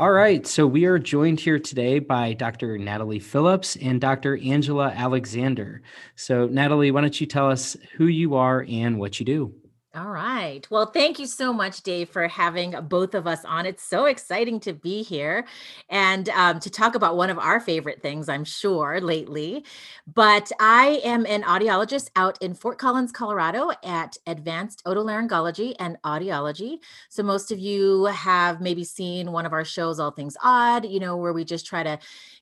[0.00, 2.78] All right, so we are joined here today by Dr.
[2.78, 4.38] Natalie Phillips and Dr.
[4.38, 5.82] Angela Alexander.
[6.14, 9.52] So, Natalie, why don't you tell us who you are and what you do?
[9.94, 10.66] All right.
[10.70, 13.64] Well, thank you so much, Dave, for having both of us on.
[13.64, 15.46] It's so exciting to be here
[15.88, 19.64] and um, to talk about one of our favorite things, I'm sure, lately.
[20.06, 26.80] But I am an audiologist out in Fort Collins, Colorado at Advanced Otolaryngology and Audiology.
[27.08, 31.00] So, most of you have maybe seen one of our shows, All Things Aud, you
[31.00, 31.98] know, where we just try to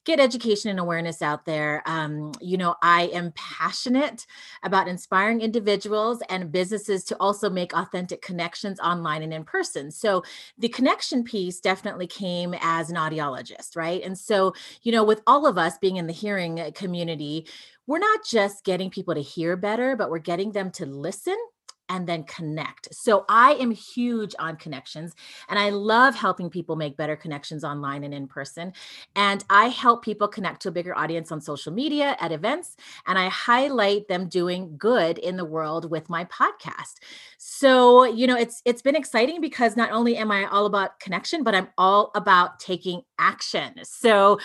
[0.06, 1.83] get education and awareness out there.
[1.84, 4.27] Um, you know, I am passionate
[4.62, 9.91] about inspiring individuals and businesses to also make authentic connections online and in person.
[9.91, 10.22] So
[10.56, 14.03] the connection piece definitely came as an audiologist, right?
[14.03, 17.47] And so, you know, with all of us being in the hearing uh, community,
[17.86, 21.36] we're not just getting people to hear better, but we're getting them to listen
[21.89, 22.95] and then connect.
[22.95, 25.15] So I am huge on connections
[25.48, 28.73] and I love helping people make better connections online and in person.
[29.15, 32.77] And I help people connect to a bigger audience on social media at events
[33.07, 36.97] and I highlight them doing good in the world with my podcast.
[37.39, 41.45] So, you know, it's it's been exciting because not only am I all about connection,
[41.45, 43.75] but I'm all about taking action.
[43.84, 44.39] So,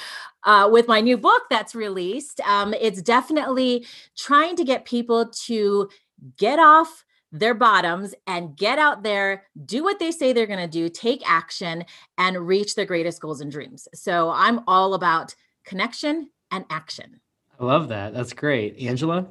[0.44, 3.86] uh, with my new book that's released, um, it's definitely
[4.17, 5.89] trying to get people to
[6.38, 10.67] get off their bottoms and get out there, do what they say they're going to
[10.67, 11.85] do, take action,
[12.17, 13.88] and reach their greatest goals and dreams.
[13.93, 17.21] So I'm all about connection and action.
[17.59, 18.13] I love that.
[18.13, 18.77] That's great.
[18.79, 19.27] Angela?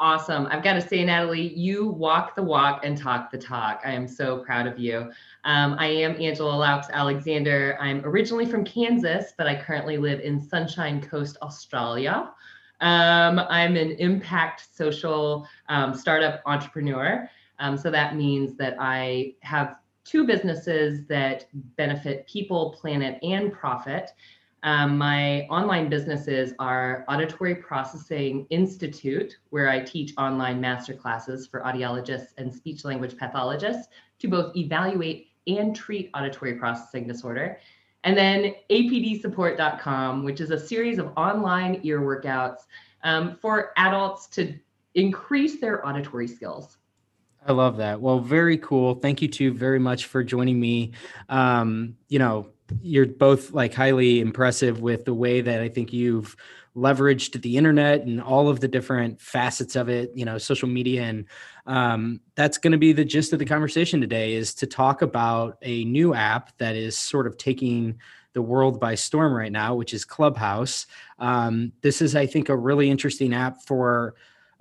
[0.00, 0.46] Awesome.
[0.50, 3.82] I've got to say, Natalie, you walk the walk and talk the talk.
[3.84, 5.10] I am so proud of you.
[5.44, 7.76] Um, I am Angela Loucks Alexander.
[7.78, 12.30] I'm originally from Kansas, but I currently live in Sunshine Coast, Australia.
[12.80, 17.28] Um, I'm an impact social um, startup entrepreneur.
[17.58, 21.46] Um, so that means that I have two businesses that
[21.76, 24.10] benefit people, planet, and profit.
[24.62, 31.60] Um, my online businesses are Auditory Processing Institute, where I teach online master classes for
[31.60, 37.58] audiologists and speech language pathologists to both evaluate and treat auditory processing disorder.
[38.04, 42.60] And then apdsupport.com, which is a series of online ear workouts
[43.02, 44.54] um, for adults to
[44.94, 46.78] increase their auditory skills.
[47.46, 48.00] I love that.
[48.00, 48.94] Well, very cool.
[48.94, 50.92] Thank you two very much for joining me.
[51.28, 52.50] Um, you know,
[52.82, 56.36] you're both like highly impressive with the way that I think you've
[56.76, 61.02] leveraged the internet and all of the different facets of it, you know, social media.
[61.02, 61.24] And
[61.66, 65.58] um, that's going to be the gist of the conversation today is to talk about
[65.62, 67.98] a new app that is sort of taking
[68.32, 70.86] the world by storm right now, which is Clubhouse.
[71.18, 74.14] Um, this is, I think, a really interesting app for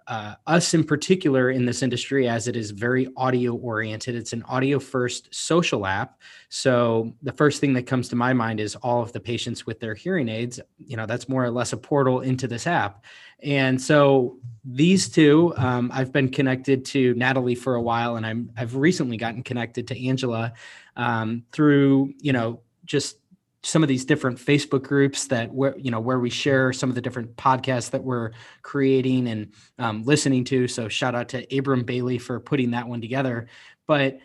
[0.09, 4.15] uh, us in particular in this industry as it is very audio oriented.
[4.15, 6.19] It's an audio first social app.
[6.49, 9.79] So the first thing that comes to my mind is all of the patients with
[9.79, 10.59] their hearing aids.
[10.77, 13.05] You know that's more or less a portal into this app.
[13.41, 18.51] And so these two um, i've been connected to natalie for a while and i'm
[18.57, 20.53] i've recently gotten connected to angela
[20.95, 23.18] um, through you know just
[23.61, 26.95] some of these different Facebook groups that where you know where we share some of
[26.95, 28.31] the different podcasts that we're
[28.61, 30.67] creating and um, listening to.
[30.67, 33.47] So shout out to Abram Bailey for putting that one together.
[33.85, 34.19] But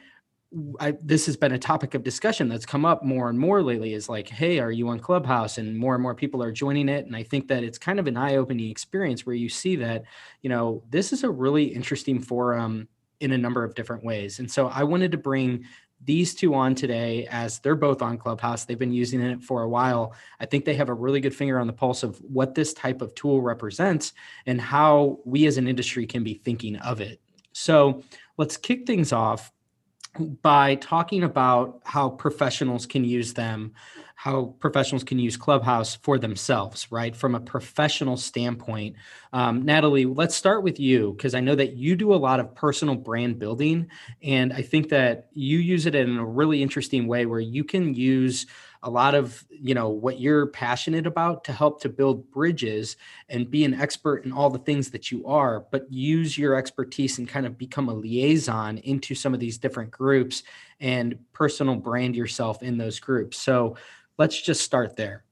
[0.78, 3.92] I, this has been a topic of discussion that's come up more and more lately.
[3.94, 5.58] Is like, hey, are you on Clubhouse?
[5.58, 7.06] And more and more people are joining it.
[7.06, 10.04] And I think that it's kind of an eye-opening experience where you see that
[10.42, 12.88] you know this is a really interesting forum
[13.20, 14.38] in a number of different ways.
[14.38, 15.64] And so I wanted to bring
[16.04, 18.64] these two on today as they're both on Clubhouse.
[18.64, 20.14] They've been using it for a while.
[20.40, 23.02] I think they have a really good finger on the pulse of what this type
[23.02, 24.12] of tool represents
[24.46, 27.20] and how we as an industry can be thinking of it.
[27.52, 28.02] So
[28.36, 29.52] let's kick things off
[30.42, 33.72] by talking about how professionals can use them
[34.16, 37.14] how professionals can use Clubhouse for themselves, right?
[37.16, 38.96] From a professional standpoint.
[39.32, 42.54] Um, Natalie, let's start with you because I know that you do a lot of
[42.54, 43.88] personal brand building.
[44.22, 47.94] And I think that you use it in a really interesting way where you can
[47.94, 48.46] use
[48.84, 52.96] a lot of you know what you're passionate about to help to build bridges
[53.28, 57.18] and be an expert in all the things that you are but use your expertise
[57.18, 60.42] and kind of become a liaison into some of these different groups
[60.80, 63.38] and personal brand yourself in those groups.
[63.38, 63.76] So
[64.18, 65.24] let's just start there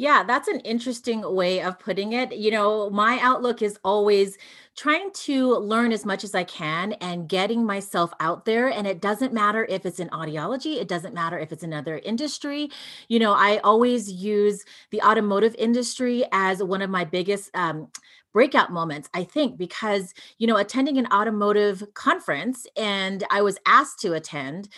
[0.00, 2.34] Yeah, that's an interesting way of putting it.
[2.34, 4.38] You know, my outlook is always
[4.74, 8.68] trying to learn as much as I can and getting myself out there.
[8.68, 12.70] And it doesn't matter if it's in audiology, it doesn't matter if it's another industry.
[13.08, 17.88] You know, I always use the automotive industry as one of my biggest um,
[18.32, 24.00] breakout moments, I think, because, you know, attending an automotive conference and I was asked
[24.00, 24.70] to attend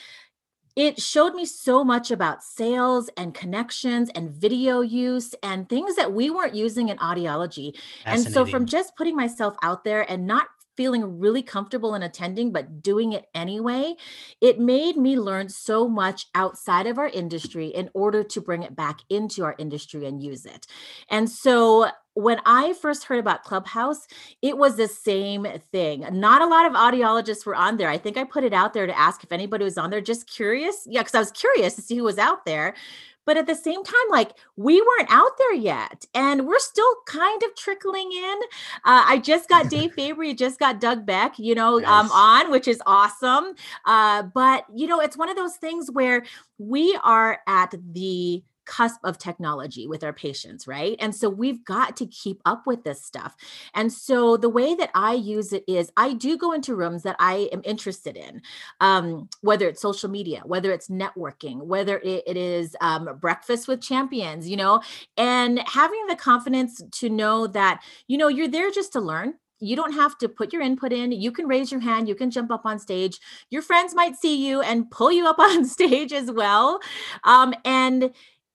[0.75, 6.13] it showed me so much about sales and connections and video use and things that
[6.13, 7.79] we weren't using in audiology.
[8.07, 10.47] And so, from just putting myself out there and not
[10.77, 13.95] feeling really comfortable in attending, but doing it anyway,
[14.41, 18.77] it made me learn so much outside of our industry in order to bring it
[18.77, 20.67] back into our industry and use it.
[21.11, 24.07] And so when I first heard about Clubhouse,
[24.43, 26.07] it was the same thing.
[26.13, 27.89] Not a lot of audiologists were on there.
[27.89, 30.29] I think I put it out there to ask if anybody was on there, just
[30.29, 30.87] curious.
[30.87, 32.75] Yeah, because I was curious to see who was out there.
[33.25, 37.43] But at the same time, like we weren't out there yet, and we're still kind
[37.43, 38.41] of trickling in.
[38.85, 42.05] Uh, I just got Dave Fabry, just got Doug Beck, you know, um, nice.
[42.05, 43.55] um, on, which is awesome.
[43.85, 46.25] Uh, but you know, it's one of those things where
[46.59, 50.97] we are at the cusp of technology with our patients, right?
[51.01, 53.35] And so we've got to keep up with this stuff.
[53.75, 57.17] And so the way that I use it is I do go into rooms that
[57.19, 58.43] I am interested in,
[58.81, 63.81] um, whether it's social media, whether it's networking, whether it, it is um, breakfast with
[63.81, 64.81] champions, you know,
[65.17, 69.77] and having the confidence to know that, you know, you're there just to learn you
[69.77, 71.13] don't have to put your input in.
[71.13, 73.21] You can raise your hand, you can jump up on stage.
[73.51, 76.81] Your friends might see you and pull you up on stage as well.
[77.25, 78.11] Um, and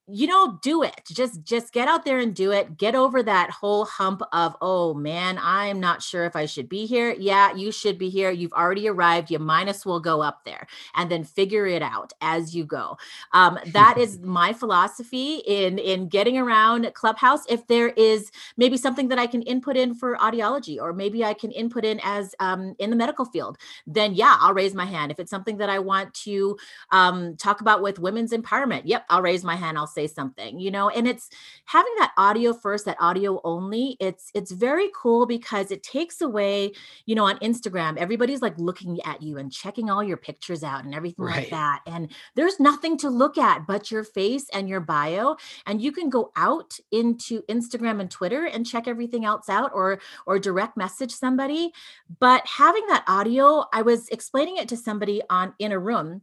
[0.09, 1.01] you know do it.
[1.11, 2.77] Just just get out there and do it.
[2.77, 6.85] Get over that whole hump of oh man i'm not sure if i should be
[6.85, 7.13] here.
[7.17, 8.31] Yeah you should be here.
[8.31, 9.29] You've already arrived.
[9.29, 10.65] You might as well go up there
[10.95, 12.97] and then figure it out as you go.
[13.33, 17.43] Um, that is my philosophy in in getting around clubhouse.
[17.49, 21.33] If there is maybe something that i can input in for audiology or maybe i
[21.33, 25.11] can input in as um, in the medical field then yeah i'll raise my hand.
[25.11, 26.57] If it's something that i want to
[26.91, 29.77] um, talk about with women's empowerment yep i'll raise my hand.
[29.77, 31.27] I'll say something you know and it's
[31.65, 36.71] having that audio first that audio only it's it's very cool because it takes away
[37.07, 40.85] you know on instagram everybody's like looking at you and checking all your pictures out
[40.85, 41.37] and everything right.
[41.37, 45.35] like that and there's nothing to look at but your face and your bio
[45.65, 49.99] and you can go out into instagram and twitter and check everything else out or
[50.27, 51.71] or direct message somebody
[52.19, 56.21] but having that audio i was explaining it to somebody on in a room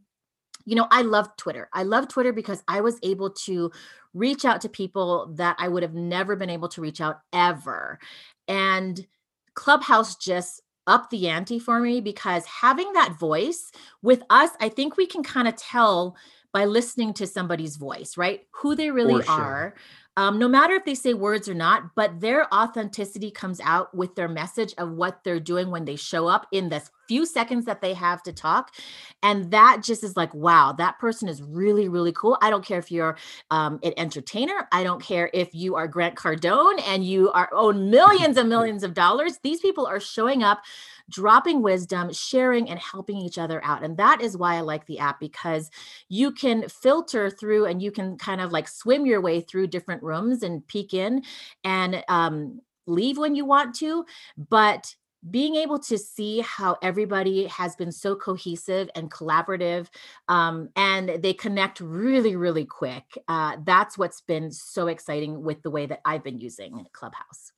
[0.65, 1.69] you know, I love Twitter.
[1.73, 3.71] I love Twitter because I was able to
[4.13, 7.99] reach out to people that I would have never been able to reach out ever.
[8.47, 9.05] And
[9.53, 13.71] Clubhouse just upped the ante for me because having that voice
[14.01, 16.15] with us, I think we can kind of tell
[16.53, 18.47] by listening to somebody's voice, right?
[18.51, 19.33] Who they really sure.
[19.33, 19.75] are
[20.17, 24.15] um, no matter if they say words or not, but their authenticity comes out with
[24.15, 27.81] their message of what they're doing when they show up in the few seconds that
[27.81, 28.73] they have to talk.
[29.21, 32.37] And that just is like, wow, that person is really, really cool.
[32.41, 33.17] I don't care if you're
[33.51, 34.67] um, an entertainer.
[34.71, 38.83] I don't care if you are Grant Cardone and you are own millions and millions
[38.83, 39.39] of dollars.
[39.43, 40.61] These people are showing up
[41.09, 43.83] dropping wisdom, sharing, and helping each other out.
[43.83, 45.69] And that is why I like the app because
[46.09, 50.01] you can filter through and you can kind of like swim your way through different
[50.05, 51.23] rooms and peek in
[51.63, 54.05] and um, leave when you want to.
[54.37, 54.95] But
[55.29, 59.87] being able to see how everybody has been so cohesive and collaborative
[60.27, 65.71] um, and they connect really really quick uh, that's what's been so exciting with the
[65.71, 67.53] way that i've been using clubhouse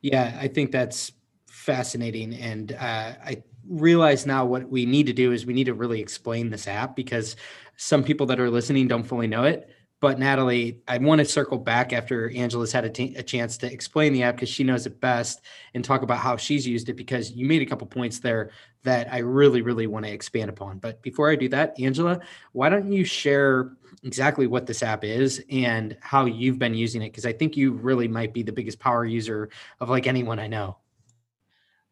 [0.00, 1.10] yeah i think that's
[1.56, 2.34] fascinating.
[2.34, 6.00] And uh, I realize now what we need to do is we need to really
[6.00, 7.34] explain this app because
[7.76, 9.70] some people that are listening don't fully know it.
[10.06, 13.72] But Natalie, I want to circle back after Angela's had a, t- a chance to
[13.72, 15.40] explain the app because she knows it best
[15.74, 18.50] and talk about how she's used it because you made a couple points there
[18.84, 20.78] that I really, really want to expand upon.
[20.78, 22.20] But before I do that, Angela,
[22.52, 23.72] why don't you share
[24.04, 27.10] exactly what this app is and how you've been using it?
[27.10, 29.48] Because I think you really might be the biggest power user
[29.80, 30.76] of like anyone I know.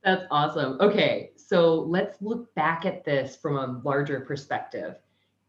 [0.05, 0.79] That's awesome.
[0.81, 5.01] Okay, so let's look back at this from a larger perspective.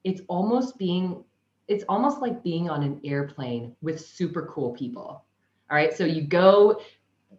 [0.04, 1.24] It's almost being
[1.68, 5.24] it's almost like being on an airplane with super cool people.
[5.70, 6.82] All right, so you go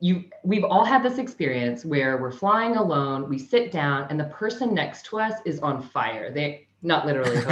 [0.00, 4.24] you we've all had this experience where we're flying alone, we sit down and the
[4.24, 6.30] person next to us is on fire.
[6.30, 7.42] They not literally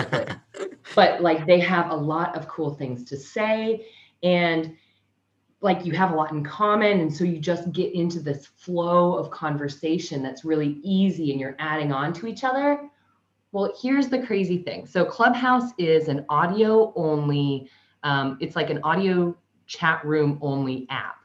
[0.95, 3.87] but like they have a lot of cool things to say
[4.23, 4.77] and
[5.61, 9.15] like you have a lot in common and so you just get into this flow
[9.15, 12.91] of conversation that's really easy and you're adding on to each other
[13.55, 17.71] well here's the crazy thing so clubhouse is an audio only
[18.05, 19.35] um, it's like an audio
[19.67, 21.17] chat room only app.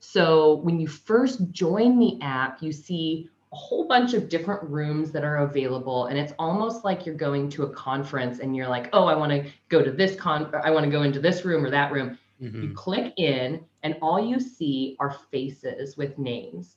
[0.00, 5.12] So when you first join the app, you see a whole bunch of different rooms
[5.12, 8.88] that are available and it's almost like you're going to a conference and you're like
[8.94, 11.62] oh i want to go to this con i want to go into this room
[11.62, 12.62] or that room mm-hmm.
[12.62, 16.76] you click in and all you see are faces with names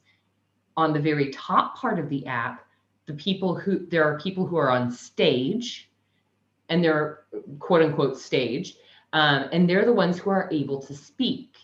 [0.75, 2.64] on the very top part of the app
[3.07, 5.89] the people who there are people who are on stage
[6.69, 7.25] and they're
[7.59, 8.75] quote unquote stage
[9.13, 11.55] um, and they're the ones who are able to speak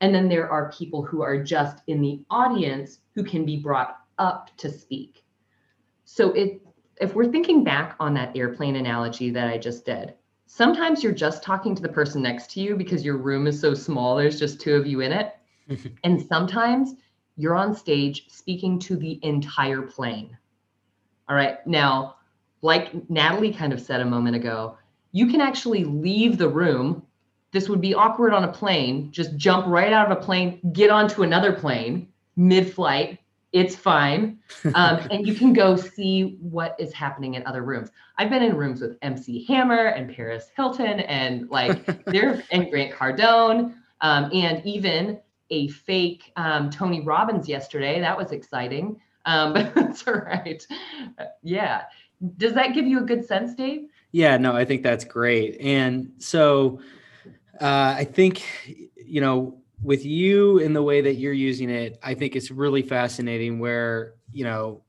[0.00, 4.00] and then there are people who are just in the audience who can be brought
[4.18, 5.24] up to speak.
[6.04, 6.60] So it,
[7.00, 10.14] if we're thinking back on that airplane analogy that I just did,
[10.46, 13.74] sometimes you're just talking to the person next to you because your room is so
[13.74, 15.34] small, there's just two of you in it.
[16.04, 16.94] and sometimes
[17.36, 20.36] you're on stage speaking to the entire plane.
[21.28, 21.64] All right.
[21.66, 22.16] Now,
[22.62, 24.76] like Natalie kind of said a moment ago,
[25.12, 27.02] you can actually leave the room.
[27.52, 29.10] This would be awkward on a plane.
[29.12, 33.18] Just jump right out of a plane, get onto another plane mid flight,
[33.52, 34.38] it's fine.
[34.74, 37.90] Um, and you can go see what is happening in other rooms.
[38.18, 42.92] I've been in rooms with MC Hammer and Paris Hilton and like there and Grant
[42.92, 48.00] Cardone um, and even a fake um, Tony Robbins yesterday.
[48.00, 49.00] That was exciting.
[49.26, 50.66] Um, but that's all right.
[51.42, 51.82] Yeah.
[52.38, 53.88] Does that give you a good sense, Dave?
[54.12, 55.60] Yeah, no, I think that's great.
[55.60, 56.80] And so
[57.60, 58.42] uh, I think,
[58.96, 62.82] you know, with you in the way that you're using it, I think it's really
[62.82, 64.82] fascinating where, you know,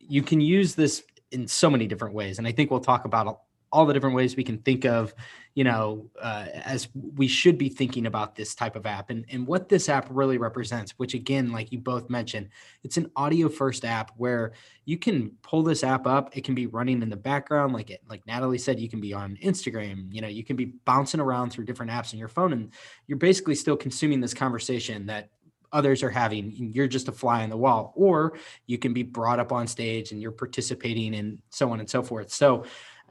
[0.00, 2.38] you can use this in so many different ways.
[2.38, 3.42] And I think we'll talk about
[3.74, 5.12] all the different ways we can think of
[5.54, 9.46] you know, uh, as we should be thinking about this type of app and, and
[9.46, 12.48] what this app really represents, which again, like you both mentioned,
[12.82, 14.52] it's an audio first app where
[14.84, 16.36] you can pull this app up.
[16.36, 17.72] It can be running in the background.
[17.72, 20.74] Like it, like Natalie said, you can be on Instagram, you know, you can be
[20.84, 22.72] bouncing around through different apps on your phone and
[23.06, 25.30] you're basically still consuming this conversation that
[25.72, 28.38] others are having you're just a fly on the wall or
[28.68, 32.00] you can be brought up on stage and you're participating and so on and so
[32.00, 32.64] forth so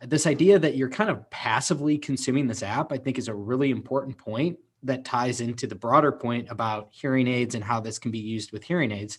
[0.05, 3.71] this idea that you're kind of passively consuming this app, I think is a really
[3.71, 8.11] important point that ties into the broader point about hearing aids and how this can
[8.11, 9.17] be used with hearing aids.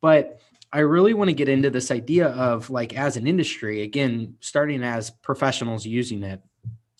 [0.00, 0.40] But
[0.72, 4.82] I really want to get into this idea of like as an industry, again, starting
[4.82, 6.42] as professionals using it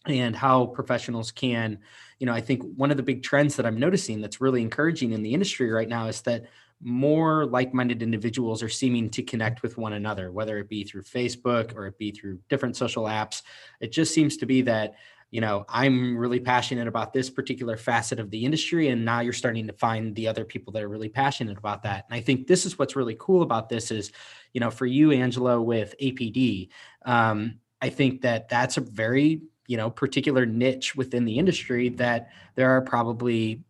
[0.07, 1.79] and how professionals can,
[2.19, 5.13] you know, I think one of the big trends that I'm noticing that's really encouraging
[5.13, 6.47] in the industry right now is that
[6.83, 11.75] more like-minded individuals are seeming to connect with one another whether it be through facebook
[11.75, 13.43] or it be through different social apps.
[13.81, 14.95] It just seems to be that
[15.31, 19.33] you know i'm really passionate about this particular facet of the industry and now you're
[19.33, 22.07] starting to find the other people that are really passionate about that.
[22.09, 24.13] And i think this is what's really cool about this is
[24.53, 26.69] you know for you angela with apd
[27.05, 32.31] um, i think that that's a very you know particular niche within the industry that
[32.55, 33.63] there are probably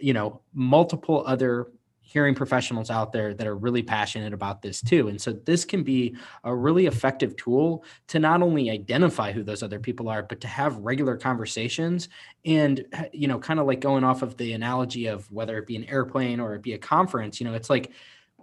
[0.00, 1.68] you know multiple other
[2.06, 5.08] hearing professionals out there that are really passionate about this too.
[5.08, 9.62] And so this can be a really effective tool to not only identify who those
[9.62, 12.10] other people are, but to have regular conversations
[12.44, 15.76] and, you know, kind of like going off of the analogy of whether it be
[15.76, 17.90] an airplane or it be a conference, you know, it's like,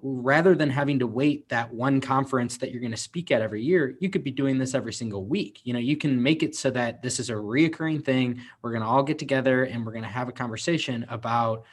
[0.03, 3.61] rather than having to wait that one conference that you're going to speak at every
[3.61, 5.61] year, you could be doing this every single week.
[5.63, 8.41] You know, you can make it so that this is a reoccurring thing.
[8.63, 11.65] We're going to all get together and we're going to have a conversation about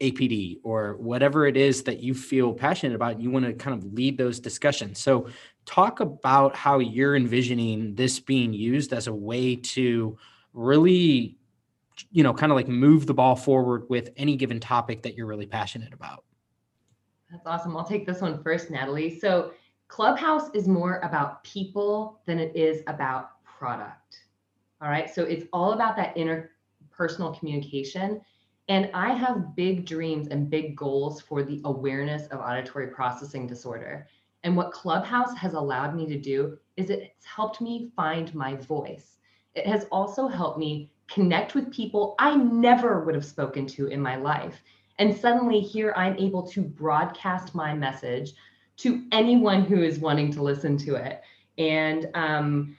[0.00, 3.92] APD or whatever it is that you feel passionate about, you want to kind of
[3.94, 4.98] lead those discussions.
[5.00, 5.28] So,
[5.64, 10.16] talk about how you're envisioning this being used as a way to
[10.52, 11.36] really,
[12.12, 15.26] you know, kind of like move the ball forward with any given topic that you're
[15.26, 16.24] really passionate about.
[17.30, 17.76] That's awesome.
[17.76, 19.18] I'll take this one first, Natalie.
[19.18, 19.52] So,
[19.88, 24.24] Clubhouse is more about people than it is about product.
[24.82, 25.12] All right.
[25.12, 28.20] So, it's all about that interpersonal communication
[28.68, 34.08] and I have big dreams and big goals for the awareness of auditory processing disorder.
[34.42, 39.18] And what Clubhouse has allowed me to do is it's helped me find my voice.
[39.54, 44.00] It has also helped me connect with people I never would have spoken to in
[44.00, 44.60] my life.
[44.98, 48.32] And suddenly, here I'm able to broadcast my message
[48.78, 51.22] to anyone who is wanting to listen to it.
[51.58, 52.76] And um,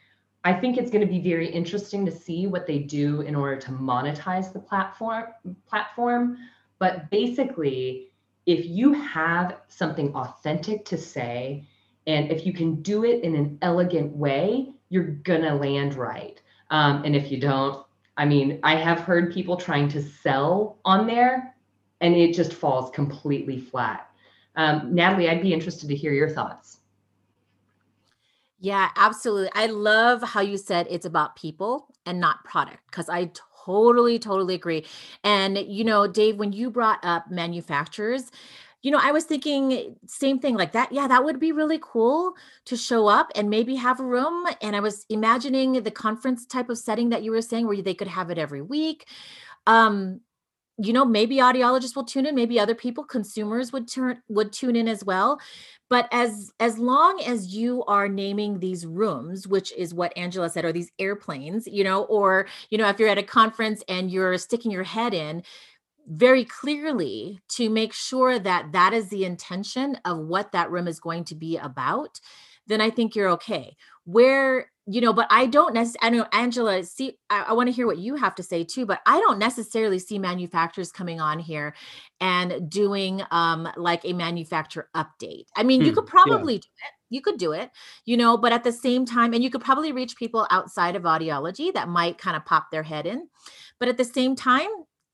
[0.48, 3.60] I think it's going to be very interesting to see what they do in order
[3.60, 5.26] to monetize the platform
[5.68, 6.38] platform.
[6.80, 8.12] But basically,
[8.46, 11.66] if you have something authentic to say,
[12.08, 16.40] and if you can do it in an elegant way, you're gonna land right.
[16.72, 17.86] Um, and if you don't,
[18.16, 21.58] I mean, I have heard people trying to sell on there,
[22.00, 24.10] and it just falls completely flat.
[24.56, 26.78] Um, Natalie, I'd be interested to hear your thoughts.
[28.60, 29.52] Yeah, absolutely.
[29.54, 33.32] I love how you said it's about people and not product because I
[33.66, 34.86] totally, totally agree.
[35.24, 38.32] And, you know, Dave, when you brought up manufacturers,
[38.82, 40.92] you know, I was thinking same thing like that.
[40.92, 42.34] Yeah, that would be really cool
[42.66, 44.46] to show up and maybe have a room.
[44.62, 47.94] And I was imagining the conference type of setting that you were saying where they
[47.94, 49.08] could have it every week.
[49.68, 50.22] Um,
[50.80, 54.76] you know, maybe audiologists will tune in, maybe other people, consumers would turn would tune
[54.76, 55.40] in as well.
[55.90, 60.66] But as as long as you are naming these rooms, which is what Angela said,
[60.66, 64.38] or these airplanes, you know, or you know, if you're at a conference and you're
[64.38, 65.44] sticking your head in,
[66.08, 71.00] very clearly to make sure that that is the intention of what that room is
[71.00, 72.20] going to be about,
[72.68, 73.76] then I think you're okay.
[74.06, 77.74] Where, you know, but I don't necessarily, I know Angela, see, I, I want to
[77.74, 81.40] hear what you have to say too, but I don't necessarily see manufacturers coming on
[81.40, 81.76] here
[82.22, 85.46] and doing um like a manufacturer update.
[85.56, 86.60] I mean, hmm, you could probably yeah.
[86.60, 87.72] do it you could do it
[88.04, 91.04] you know but at the same time and you could probably reach people outside of
[91.04, 93.30] audiology that might kind of pop their head in
[93.80, 94.68] but at the same time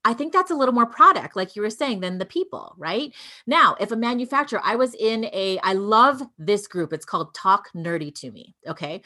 [0.06, 3.14] I think that's a little more product, like you were saying, than the people, right?
[3.48, 6.92] Now, if a manufacturer, I was in a, I love this group.
[6.92, 8.54] It's called Talk Nerdy to Me.
[8.68, 9.02] Okay.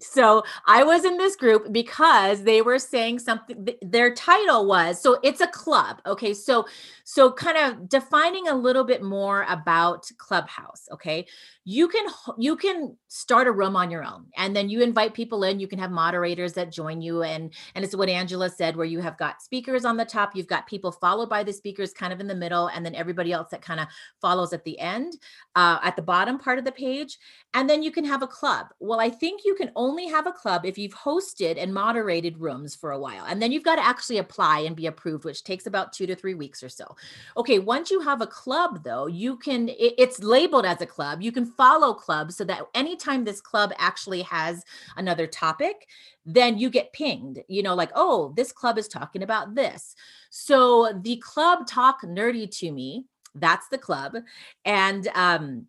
[0.00, 3.68] So I was in this group because they were saying something.
[3.82, 6.02] Their title was so it's a club.
[6.06, 6.66] Okay, so
[7.04, 10.88] so kind of defining a little bit more about Clubhouse.
[10.92, 11.24] Okay,
[11.64, 12.06] you can
[12.38, 15.68] you can start a room on your own and then you invite people in you
[15.68, 19.16] can have moderators that join you and and it's what angela said where you have
[19.18, 22.26] got speakers on the top you've got people followed by the speakers kind of in
[22.26, 23.86] the middle and then everybody else that kind of
[24.22, 25.14] follows at the end
[25.54, 27.18] uh, at the bottom part of the page
[27.52, 30.32] and then you can have a club well i think you can only have a
[30.32, 33.84] club if you've hosted and moderated rooms for a while and then you've got to
[33.84, 36.96] actually apply and be approved which takes about two to three weeks or so
[37.36, 41.22] okay once you have a club though you can it, it's labeled as a club
[41.22, 44.64] you can follow clubs so that anytime this club actually has
[44.96, 45.88] another topic,
[46.26, 49.94] then you get pinged, you know, like, oh, this club is talking about this.
[50.30, 54.16] So the club talk nerdy to me, that's the club.
[54.64, 55.66] And um,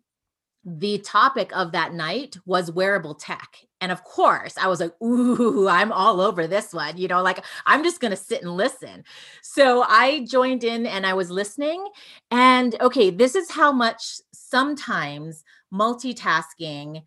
[0.68, 3.58] the topic of that night was wearable tech.
[3.80, 6.98] And of course, I was like, ooh, I'm all over this one.
[6.98, 9.04] You know, like I'm just going to sit and listen.
[9.42, 11.86] So I joined in and I was listening.
[12.32, 17.02] And okay, this is how much sometimes multitasking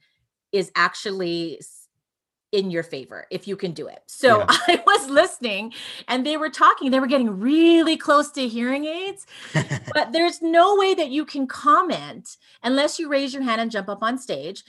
[0.53, 1.59] is actually
[2.51, 4.01] in your favor if you can do it.
[4.07, 4.45] So yeah.
[4.49, 5.73] I was listening
[6.07, 9.27] and they were talking, they were getting really close to hearing aids,
[9.93, 13.89] but there's no way that you can comment unless you raise your hand and jump
[13.89, 14.63] up on stage.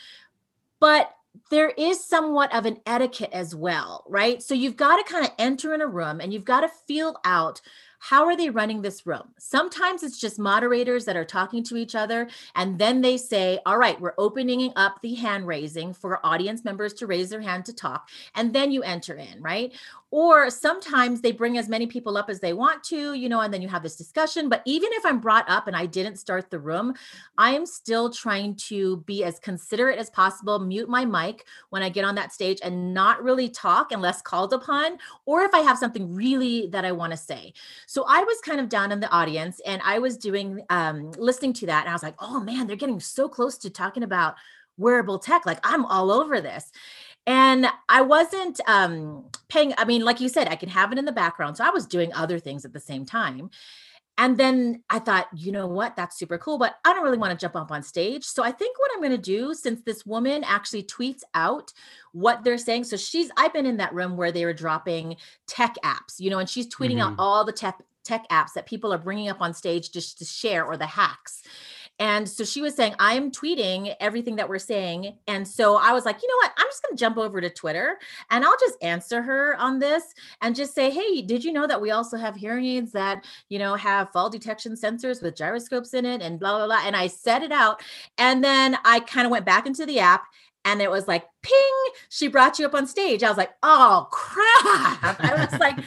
[0.79, 1.15] But
[1.51, 4.43] there is somewhat of an etiquette as well, right?
[4.43, 7.17] So you've got to kind of enter in a room and you've got to feel
[7.25, 7.61] out
[8.01, 9.29] how are they running this room?
[9.39, 12.29] Sometimes it's just moderators that are talking to each other.
[12.57, 16.95] And then they say, all right, we're opening up the hand raising for audience members
[16.95, 18.09] to raise their hand to talk.
[18.35, 19.73] And then you enter in, right?
[20.11, 23.55] Or sometimes they bring as many people up as they want to, you know, and
[23.55, 24.49] then you have this discussion.
[24.49, 26.95] But even if I'm brought up and I didn't start the room,
[27.39, 31.89] I am still trying to be as considerate as possible, mute my mic when I
[31.89, 35.79] get on that stage and not really talk unless called upon, or if I have
[35.79, 37.53] something really that I want to say.
[37.87, 41.53] So I was kind of down in the audience and I was doing, um, listening
[41.55, 41.83] to that.
[41.83, 44.35] And I was like, oh man, they're getting so close to talking about
[44.77, 45.47] wearable tech.
[45.47, 46.73] Like I'm all over this
[47.27, 51.05] and i wasn't um paying i mean like you said i can have it in
[51.05, 53.51] the background so i was doing other things at the same time.
[54.19, 55.97] And then i thought you know what?
[55.97, 58.25] That's super cool but i don't really want to jump up on stage.
[58.25, 61.73] So i think what i'm going to do since this woman actually tweets out
[62.13, 65.77] what they're saying so she's i've been in that room where they were dropping tech
[65.85, 67.13] apps you know and she's tweeting mm-hmm.
[67.13, 70.25] out all the tech tech apps that people are bringing up on stage just to
[70.25, 71.43] share or the hacks
[72.01, 75.19] and so she was saying, I'm tweeting everything that we're saying.
[75.29, 76.53] And so I was like, you know what?
[76.57, 77.99] I'm just going to jump over to Twitter
[78.31, 80.03] and I'll just answer her on this
[80.41, 83.59] and just say, hey, did you know that we also have hearing aids that, you
[83.59, 86.83] know, have fall detection sensors with gyroscopes in it and blah, blah, blah.
[86.87, 87.83] And I set it out.
[88.17, 90.25] And then I kind of went back into the app
[90.65, 91.53] and it was like, ping,
[92.09, 93.23] she brought you up on stage.
[93.23, 95.21] I was like, oh, crap.
[95.21, 95.79] I was like,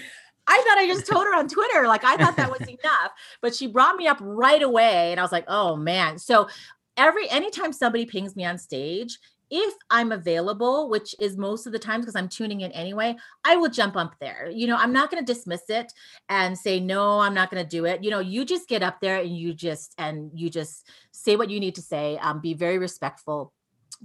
[0.53, 1.87] I thought I just told her on Twitter.
[1.87, 3.11] Like I thought that was enough,
[3.41, 5.11] but she brought me up right away.
[5.11, 6.19] And I was like, oh man.
[6.19, 6.47] So
[6.95, 9.17] every anytime somebody pings me on stage,
[9.49, 13.55] if I'm available, which is most of the times because I'm tuning in anyway, I
[13.55, 14.49] will jump up there.
[14.51, 15.91] You know, I'm not going to dismiss it
[16.29, 18.03] and say, no, I'm not going to do it.
[18.03, 21.49] You know, you just get up there and you just, and you just say what
[21.51, 23.53] you need to say, um, be very respectful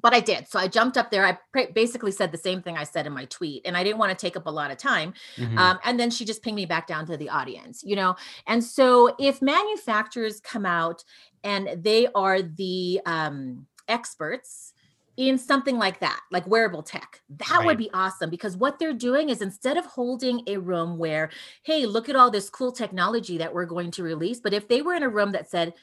[0.00, 0.48] but I did.
[0.48, 1.24] So I jumped up there.
[1.24, 3.98] I pr- basically said the same thing I said in my tweet, and I didn't
[3.98, 5.12] want to take up a lot of time.
[5.36, 5.58] Mm-hmm.
[5.58, 8.16] Um, and then she just pinged me back down to the audience, you know.
[8.46, 11.04] And so if manufacturers come out
[11.44, 14.72] and they are the um, experts
[15.18, 17.20] in something like that, like wearable tech.
[17.28, 17.66] That right.
[17.66, 21.30] would be awesome because what they're doing is instead of holding a room where,
[21.64, 24.80] hey, look at all this cool technology that we're going to release, but if they
[24.80, 25.74] were in a room that said,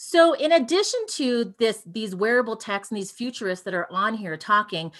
[0.00, 4.36] so in addition to this these wearable techs and these futurists that are on here
[4.36, 4.92] talking,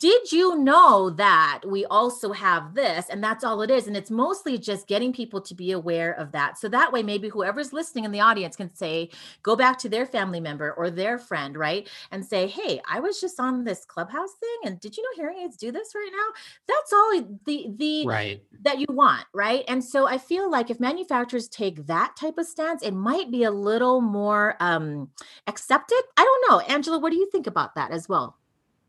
[0.00, 4.10] did you know that we also have this and that's all it is and it's
[4.10, 6.58] mostly just getting people to be aware of that.
[6.58, 9.10] So that way maybe whoever's listening in the audience can say
[9.42, 13.20] go back to their family member or their friend right and say hey i was
[13.20, 16.40] just on this clubhouse thing and did you know hearing aids do this right now?
[16.66, 18.42] That's all the the right.
[18.62, 19.64] that you want right?
[19.68, 23.44] And so i feel like if manufacturers take that type of stance it might be
[23.44, 25.10] a little more um
[25.46, 26.02] accepted.
[26.16, 26.74] I don't know.
[26.74, 28.36] Angela what do you think about that as well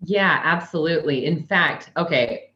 [0.04, 1.26] yeah, absolutely.
[1.26, 2.52] In fact, okay,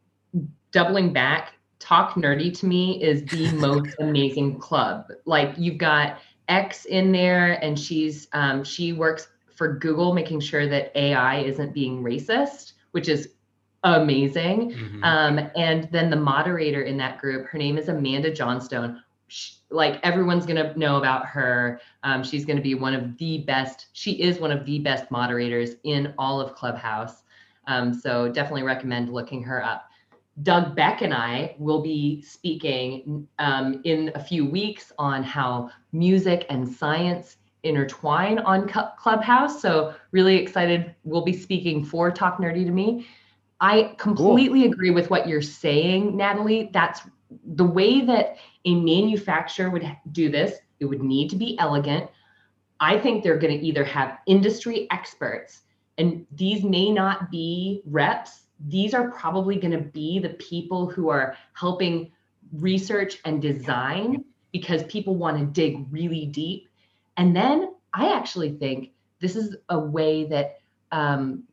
[0.71, 5.08] doubling back, Talk Nerdy to me is the most amazing club.
[5.25, 10.67] Like you've got X in there, and she's um, she works for Google, making sure
[10.67, 13.30] that AI isn't being racist, which is
[13.84, 14.71] amazing.
[14.71, 15.04] Mm-hmm.
[15.04, 19.02] Um, and then the moderator in that group, her name is Amanda Johnstone.
[19.28, 21.80] She, like everyone's gonna know about her.
[22.04, 23.88] Um, she's gonna be one of the best.
[23.93, 27.23] She is one of the best moderators in all of Clubhouse.
[27.69, 29.89] Um, so definitely recommend looking her up.
[30.41, 36.47] Doug Beck and I will be speaking um, in a few weeks on how music
[36.49, 39.62] and science intertwine on Clubhouse.
[39.62, 40.95] So really excited.
[41.03, 43.05] We'll be speaking for Talk Nerdy to Me.
[43.62, 44.71] I completely cool.
[44.71, 46.71] agree with what you're saying, Natalie.
[46.73, 47.01] That's
[47.45, 50.58] the way that a manufacturer would do this.
[50.79, 52.10] It would need to be elegant.
[52.79, 55.63] I think they're going to either have industry experts
[55.99, 58.43] and these may not be reps.
[58.67, 62.12] These are probably going to be the people who are helping
[62.53, 66.69] research and design because people want to dig really deep.
[67.17, 70.59] And then I actually think this is a way that
[70.91, 71.43] um,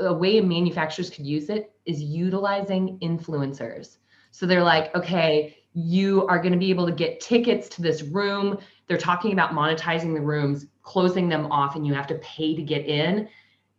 [0.00, 3.98] a way manufacturers could use it is utilizing influencers.
[4.32, 8.02] So they're like, okay, you are going to be able to get tickets to this
[8.02, 8.58] room.
[8.88, 12.62] They're talking about monetizing the rooms, closing them off, and you have to pay to
[12.62, 13.28] get in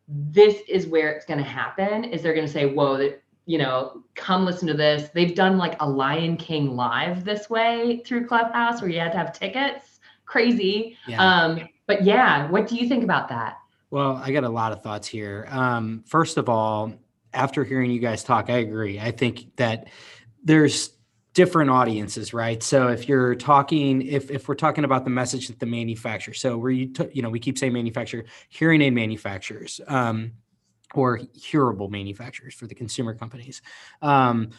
[0.08, 3.58] this is where it's going to happen is they're going to say whoa that you
[3.58, 5.10] know come listen to this.
[5.10, 9.18] They've done like a lion king live this way through clubhouse where you had to
[9.18, 10.00] have tickets.
[10.26, 10.98] Crazy.
[11.08, 11.44] Yeah.
[11.44, 13.58] um but yeah what do you think about that?
[13.92, 15.48] Well i got a lot of thoughts here.
[15.50, 16.94] Um first of all
[17.34, 19.00] after hearing you guys talk i agree.
[19.00, 19.88] I think that
[20.44, 20.95] there's
[21.36, 22.64] different audiences, right?
[22.64, 26.58] So if you're talking, if if we're talking about the message that the manufacturer, so
[26.58, 30.32] where you t- you know we keep saying manufacturer, hearing aid manufacturers, um,
[30.96, 33.62] or hearable manufacturers for the consumer companies.
[34.02, 34.50] Um,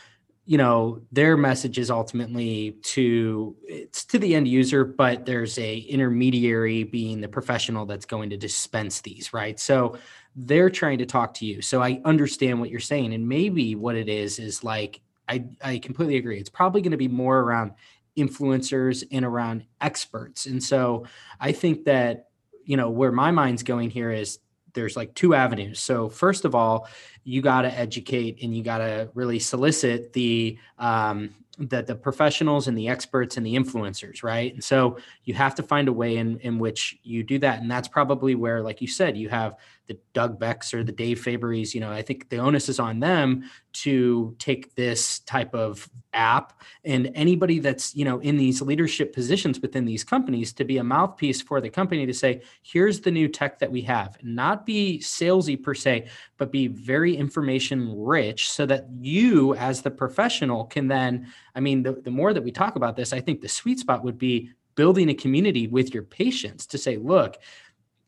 [0.45, 5.79] you know their message is ultimately to it's to the end user but there's a
[5.79, 9.99] intermediary being the professional that's going to dispense these right so
[10.37, 13.97] they're trying to talk to you so i understand what you're saying and maybe what
[13.97, 16.39] it is is like I, I completely agree.
[16.39, 17.73] It's probably going to be more around
[18.17, 20.47] influencers and around experts.
[20.47, 21.05] And so
[21.41, 22.29] I think that,
[22.65, 24.39] you know, where my mind's going here is
[24.73, 25.81] there's like two avenues.
[25.81, 26.89] So first of all,
[27.25, 32.69] you got to educate and you got to really solicit the um, the the professionals
[32.69, 34.53] and the experts and the influencers, right?
[34.53, 37.71] And so you have to find a way in in which you do that, and
[37.71, 41.75] that's probably where, like you said, you have the Doug Becks or the Dave Fabrys.
[41.75, 46.61] You know, I think the onus is on them to take this type of app
[46.85, 50.85] and anybody that's you know in these leadership positions within these companies to be a
[50.85, 54.99] mouthpiece for the company to say, here's the new tech that we have, not be
[54.99, 56.07] salesy per se,
[56.39, 61.83] but be very information rich, so that you as the professional can then I mean,
[61.83, 64.51] the, the more that we talk about this, I think the sweet spot would be
[64.75, 67.39] building a community with your patients to say, look,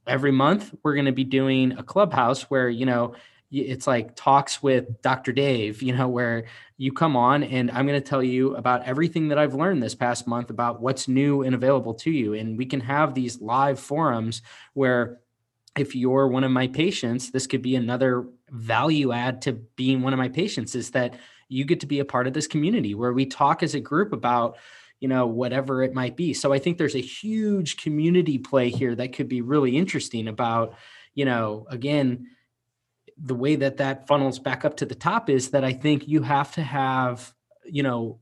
[0.07, 3.15] every month we're going to be doing a clubhouse where, you know,
[3.51, 5.33] it's like talks with Dr.
[5.33, 6.45] Dave, you know, where
[6.77, 9.95] you come on and I'm going to tell you about everything that I've learned this
[9.95, 12.35] past month about what's new and available to you.
[12.35, 14.43] And we can have these live forums
[14.75, 15.21] where
[15.81, 20.13] if you're one of my patients, this could be another value add to being one
[20.13, 21.15] of my patients is that
[21.49, 24.13] you get to be a part of this community where we talk as a group
[24.13, 24.57] about
[25.01, 26.35] you know whatever it might be.
[26.35, 30.75] So i think there's a huge community play here that could be really interesting about
[31.15, 32.27] you know again
[33.21, 36.23] the way that that funnels back up to the top is that i think you
[36.23, 38.21] have to have you know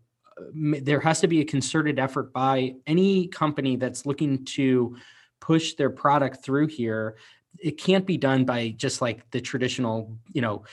[0.53, 4.97] there has to be a concerted effort by any company that's looking to
[5.41, 7.17] push their product through here
[7.63, 10.65] it can't be done by just like the traditional you know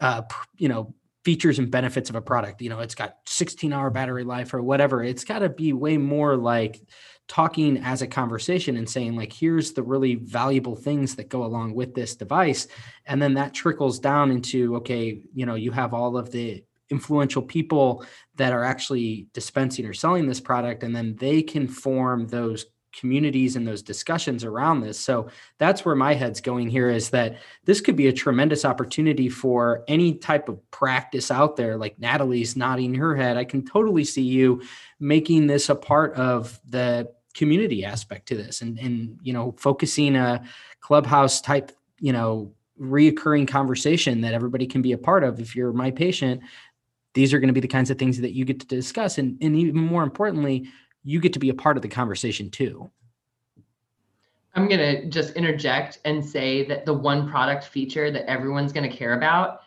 [0.00, 0.22] uh,
[0.56, 2.60] you know features and benefits of a product.
[2.62, 5.04] You know, it's got 16 hour battery life or whatever.
[5.04, 6.80] It's got to be way more like
[7.28, 11.72] talking as a conversation and saying like here's the really valuable things that go along
[11.72, 12.66] with this device
[13.06, 17.40] and then that trickles down into okay you know you have all of the influential
[17.40, 22.66] people that are actually dispensing or selling this product and then they can form those
[22.92, 24.98] communities and those discussions around this.
[24.98, 25.28] So
[25.58, 29.84] that's where my head's going here is that this could be a tremendous opportunity for
[29.88, 31.76] any type of practice out there.
[31.76, 33.36] Like Natalie's nodding her head.
[33.36, 34.62] I can totally see you
[35.00, 40.16] making this a part of the community aspect to this and, and you know, focusing
[40.16, 40.44] a
[40.80, 45.40] clubhouse type, you know, reoccurring conversation that everybody can be a part of.
[45.40, 46.42] If you're my patient,
[47.14, 49.18] these are going to be the kinds of things that you get to discuss.
[49.18, 50.68] And, and even more importantly,
[51.04, 52.90] you get to be a part of the conversation too.
[54.54, 58.88] I'm going to just interject and say that the one product feature that everyone's going
[58.88, 59.62] to care about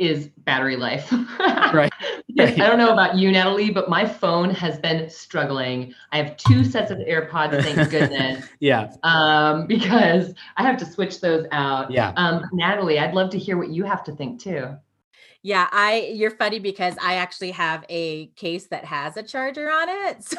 [0.00, 1.12] is battery life.
[1.38, 1.92] right.
[2.38, 5.94] I don't know about you, Natalie, but my phone has been struggling.
[6.10, 8.48] I have two sets of AirPods, thank goodness.
[8.60, 8.90] yeah.
[9.02, 11.90] Um, because I have to switch those out.
[11.90, 12.12] Yeah.
[12.16, 14.74] Um, Natalie, I'd love to hear what you have to think too.
[15.42, 19.88] Yeah, I you're funny because I actually have a case that has a charger on
[19.88, 20.24] it.
[20.24, 20.36] So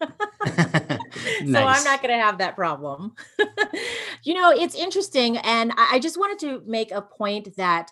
[0.00, 0.08] nice.
[1.52, 3.14] so I'm not going to have that problem.
[4.22, 5.38] you know, it's interesting.
[5.38, 7.90] And I just wanted to make a point that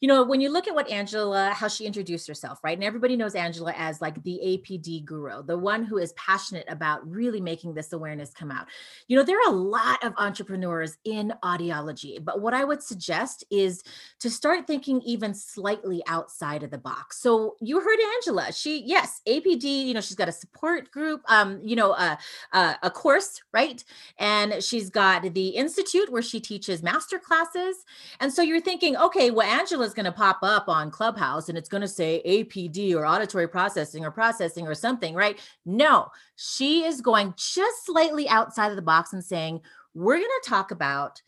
[0.00, 2.76] you know, when you look at what Angela, how she introduced herself, right?
[2.76, 7.08] And everybody knows Angela as like the APD guru, the one who is passionate about
[7.08, 8.66] really making this awareness come out.
[9.08, 13.44] You know, there are a lot of entrepreneurs in audiology, but what I would suggest
[13.50, 13.82] is
[14.20, 17.22] to start thinking even slightly outside of the box.
[17.22, 18.52] So you heard Angela.
[18.52, 22.18] She, yes, APD, you know, she's got a support group, um, you know, a,
[22.52, 23.82] a, a course, right?
[24.18, 27.84] And she's got the institute where she teaches master classes.
[28.20, 29.48] And so you're thinking, okay, well,
[29.84, 33.46] Angela's going to pop up on Clubhouse and it's going to say APD or auditory
[33.46, 35.38] processing or processing or something, right?
[35.66, 39.60] No, she is going just slightly outside of the box and saying,
[39.92, 41.20] we're going to talk about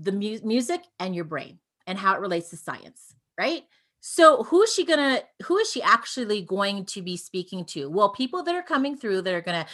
[0.00, 3.62] the mu- music and your brain and how it relates to science, right?
[4.02, 7.90] So who is she gonna who is she actually going to be speaking to?
[7.90, 9.66] Well, people that are coming through that are gonna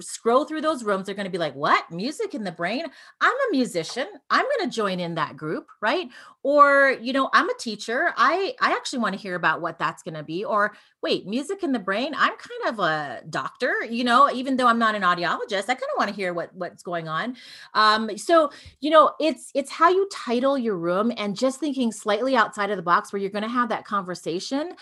[0.00, 1.90] scroll through those rooms, they're gonna be like, what?
[1.90, 2.84] Music in the brain?
[3.20, 4.06] I'm a musician.
[4.30, 6.08] I'm gonna join in that group, right?
[6.44, 8.14] Or, you know, I'm a teacher.
[8.16, 10.44] I I actually want to hear about what that's gonna be.
[10.44, 12.12] Or wait, music in the brain?
[12.16, 15.82] I'm kind of a doctor, you know, even though I'm not an audiologist, I kind
[15.82, 17.36] of want to hear what what's going on.
[17.74, 22.36] Um, so you know, it's it's how you title your room and just thinking slightly
[22.36, 24.74] outside of the box where you're gonna have that conversation,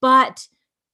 [0.00, 0.46] but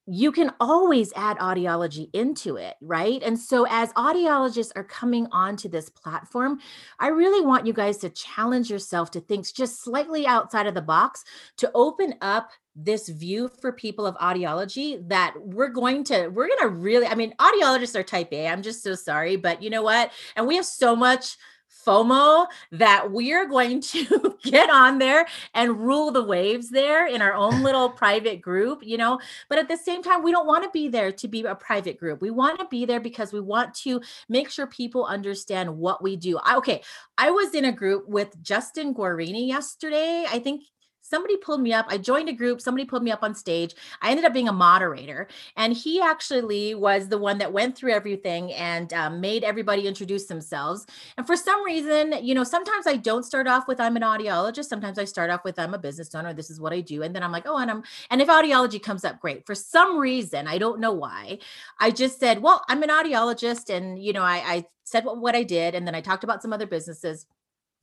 [0.09, 3.21] you can always add audiology into it, right?
[3.25, 6.61] And so, as audiologists are coming onto this platform,
[7.01, 10.83] I really want you guys to challenge yourself to think just slightly outside of the
[10.83, 11.25] box
[11.57, 16.61] to open up this view for people of audiology that we're going to we're going
[16.61, 19.83] to really i mean audiologists are type a i'm just so sorry but you know
[19.83, 21.39] what and we have so much
[21.87, 27.23] FOMO that we are going to get on there and rule the waves there in
[27.23, 29.21] our own little private group, you know.
[29.49, 31.99] But at the same time, we don't want to be there to be a private
[31.99, 32.21] group.
[32.21, 36.17] We want to be there because we want to make sure people understand what we
[36.17, 36.39] do.
[36.43, 36.83] I, okay,
[37.17, 40.27] I was in a group with Justin Guarini yesterday.
[40.29, 40.63] I think
[41.09, 41.87] somebody pulled me up.
[41.89, 43.75] I joined a group, somebody pulled me up on stage.
[44.03, 47.93] I ended up being a moderator, and he actually was the one that went through
[47.93, 50.87] everything and um, made everybody introduce themselves.
[51.17, 54.67] And for some reason, you know, sometimes I don't start off with I'm an audiologist.
[54.67, 56.35] Sometimes I start off with I'm a business owner.
[56.35, 58.83] This is what I do, and then I'm like, oh, and I'm and if audiology
[58.83, 59.47] comes up, great.
[59.47, 61.39] For some reason, I don't know why,
[61.79, 65.37] I just said, well, I'm an audiologist, and you know, I, I said what, what
[65.37, 67.27] I did, and then I talked about some other businesses.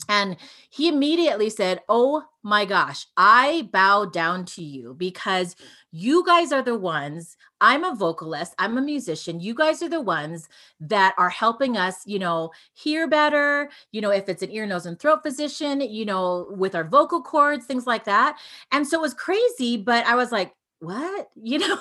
[0.09, 0.37] And
[0.69, 5.55] he immediately said, Oh my gosh, I bow down to you because
[5.91, 7.37] you guys are the ones.
[7.61, 9.39] I'm a vocalist, I'm a musician.
[9.39, 10.49] You guys are the ones
[10.81, 13.69] that are helping us, you know, hear better.
[13.91, 17.21] You know, if it's an ear, nose, and throat physician, you know, with our vocal
[17.21, 18.37] cords, things like that.
[18.71, 21.79] And so it was crazy, but I was like, what you know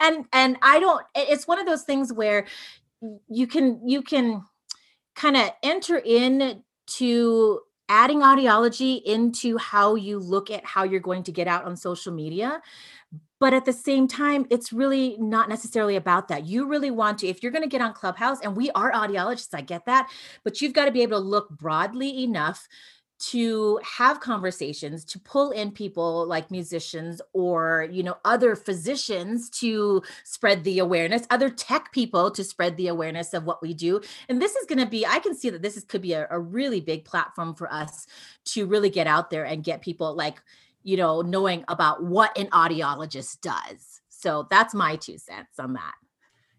[0.00, 2.44] and and i don't it's one of those things where
[3.28, 4.42] you can you can
[5.14, 11.22] kind of enter in to adding audiology into how you look at how you're going
[11.22, 12.60] to get out on social media
[13.38, 16.46] but at the same time it's really not necessarily about that.
[16.46, 19.54] You really want to if you're going to get on clubhouse and we are audiologists
[19.54, 20.10] i get that
[20.42, 22.66] but you've got to be able to look broadly enough
[23.18, 30.02] to have conversations to pull in people like musicians or you know other physicians to
[30.24, 34.00] spread the awareness other tech people to spread the awareness of what we do.
[34.28, 36.26] And this is going to be i can see that this is, could be a,
[36.30, 38.06] a really big platform for us
[38.44, 40.42] to really get out there and get people like
[40.82, 44.00] you know knowing about what an audiologist does.
[44.08, 45.94] So that's my two cents on that.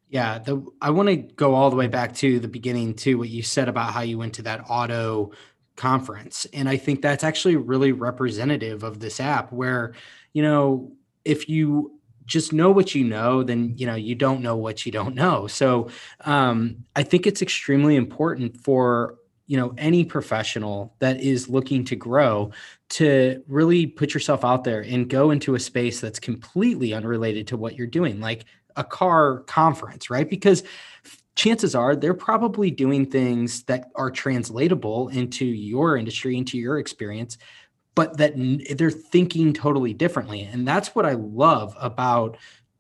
[0.10, 3.30] Yeah, the I want to go all the way back to the beginning to what
[3.30, 5.32] you said about how you went to that auto
[5.78, 6.46] conference.
[6.52, 9.94] And I think that's actually really representative of this app where,
[10.34, 10.92] you know,
[11.24, 14.92] if you just know what you know, then you know you don't know what you
[14.92, 15.48] don't know.
[15.48, 15.90] So
[16.26, 19.16] um, I think it's extremely important for
[19.48, 22.52] you know any professional that is looking to grow
[22.90, 27.58] to really put yourself out there and go into a space that's completely unrelated to
[27.58, 30.30] what you're doing, like a car conference, right?
[30.30, 30.64] Because
[31.38, 37.38] chances are they're probably doing things that are translatable into your industry, into your experience,
[37.96, 38.34] but that
[38.78, 40.42] they're thinking totally differently.
[40.42, 42.38] And that's what I love about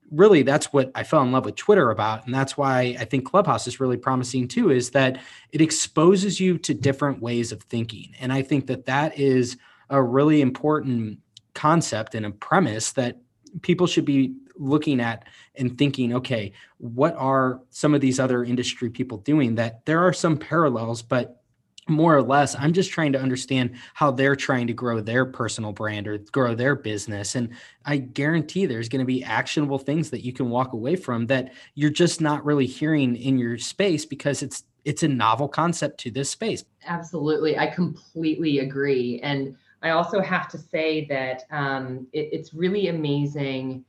[0.10, 2.26] really that's what I fell in love with Twitter about.
[2.26, 5.20] And that's why I think Clubhouse is really promising too, is that
[5.52, 8.13] it exposes you to different ways of thinking.
[8.20, 9.58] And I think that that is
[9.89, 11.20] a really important
[11.54, 13.17] concept and a premise that
[13.62, 18.89] people should be looking at and thinking, okay, what are some of these other industry
[18.89, 19.56] people doing?
[19.56, 21.41] That there are some parallels, but
[21.89, 25.72] more or less i'm just trying to understand how they're trying to grow their personal
[25.72, 27.36] brand or grow their business.
[27.36, 27.50] And
[27.86, 31.54] i guarantee there's going to be actionable things that you can walk away from that
[31.76, 36.10] you're just not really hearing in your space because it's it's a novel concept to
[36.10, 36.63] this space.
[36.86, 37.58] Absolutely.
[37.58, 39.20] I completely agree.
[39.22, 43.86] And i also have to say that um, it, it's really amazing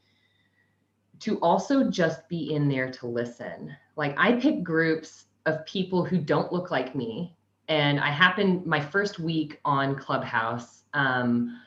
[1.20, 6.18] to also just be in there to listen like i pick groups of people who
[6.18, 7.34] don't look like me
[7.68, 11.60] and I happened my first week on Clubhouse, um,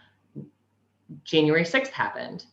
[1.24, 2.46] January 6th happened.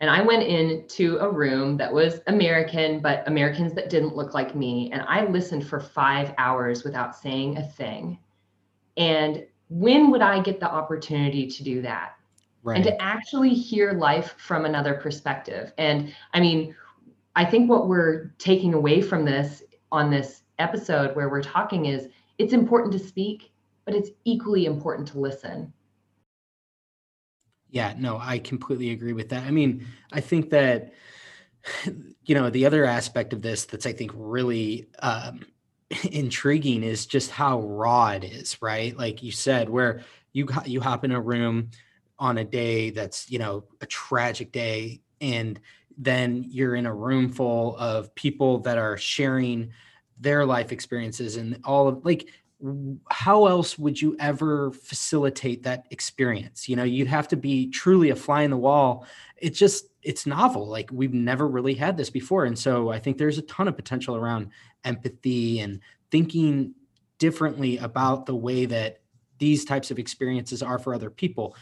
[0.00, 4.54] And I went into a room that was American, but Americans that didn't look like
[4.54, 4.90] me.
[4.92, 8.18] And I listened for five hours without saying a thing.
[8.96, 12.12] And when would I get the opportunity to do that?
[12.68, 12.76] Right.
[12.76, 15.72] And to actually hear life from another perspective.
[15.78, 16.74] And I mean,
[17.34, 22.08] I think what we're taking away from this on this episode where we're talking is
[22.36, 23.52] it's important to speak,
[23.84, 25.72] but it's equally important to listen.
[27.70, 29.44] Yeah, no, I completely agree with that.
[29.44, 30.92] I mean, I think that
[32.24, 35.40] you know the other aspect of this that's I think really um,
[36.10, 38.96] intriguing is just how raw it is, right?
[38.96, 40.02] Like you said, where
[40.32, 41.70] you you hop in a room
[42.18, 45.60] on a day that's you know a tragic day, and
[45.96, 49.70] then you're in a room full of people that are sharing
[50.20, 52.28] their life experiences and all of like
[53.08, 56.68] how else would you ever facilitate that experience?
[56.68, 59.06] You know you'd have to be truly a fly in the wall.
[59.36, 63.18] It's just it's novel like we've never really had this before and so i think
[63.18, 64.48] there's a ton of potential around
[64.84, 66.72] empathy and thinking
[67.18, 69.00] differently about the way that
[69.38, 71.56] these types of experiences are for other people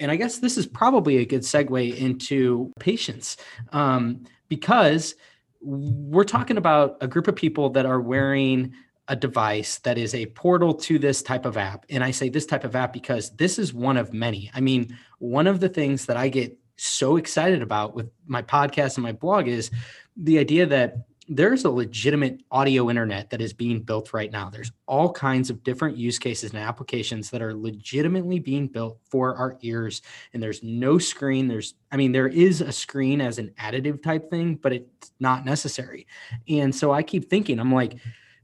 [0.00, 3.36] and i guess this is probably a good segue into patients
[3.72, 5.14] um, because
[5.60, 8.72] we're talking about a group of people that are wearing
[9.08, 11.84] a device that is a portal to this type of app.
[11.90, 14.50] And I say this type of app because this is one of many.
[14.54, 18.96] I mean, one of the things that I get so excited about with my podcast
[18.96, 19.70] and my blog is
[20.16, 20.94] the idea that
[21.32, 24.50] there's a legitimate audio internet that is being built right now.
[24.50, 29.36] There's all kinds of different use cases and applications that are legitimately being built for
[29.36, 30.02] our ears.
[30.34, 31.46] And there's no screen.
[31.46, 35.44] There's, I mean, there is a screen as an additive type thing, but it's not
[35.44, 36.08] necessary.
[36.48, 37.94] And so I keep thinking, I'm like,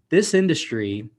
[0.08, 1.10] this industry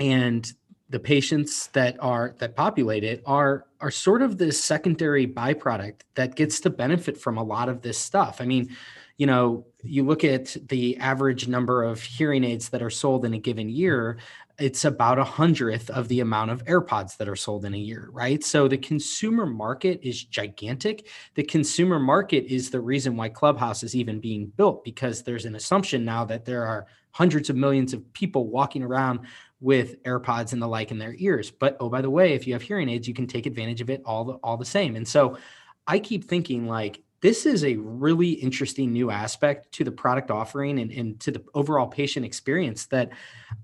[0.00, 0.50] and
[0.88, 6.36] the patients that are that populate it are are sort of this secondary byproduct that
[6.36, 8.40] gets to benefit from a lot of this stuff.
[8.40, 8.74] I mean,
[9.22, 13.34] you know, you look at the average number of hearing aids that are sold in
[13.34, 14.18] a given year,
[14.58, 18.08] it's about a hundredth of the amount of AirPods that are sold in a year,
[18.10, 18.42] right?
[18.42, 21.06] So the consumer market is gigantic.
[21.36, 25.54] The consumer market is the reason why Clubhouse is even being built because there's an
[25.54, 29.20] assumption now that there are hundreds of millions of people walking around
[29.60, 31.48] with AirPods and the like in their ears.
[31.48, 33.88] But oh, by the way, if you have hearing aids, you can take advantage of
[33.88, 34.96] it all the, all the same.
[34.96, 35.38] And so
[35.86, 40.80] I keep thinking like this is a really interesting new aspect to the product offering
[40.80, 43.10] and, and to the overall patient experience that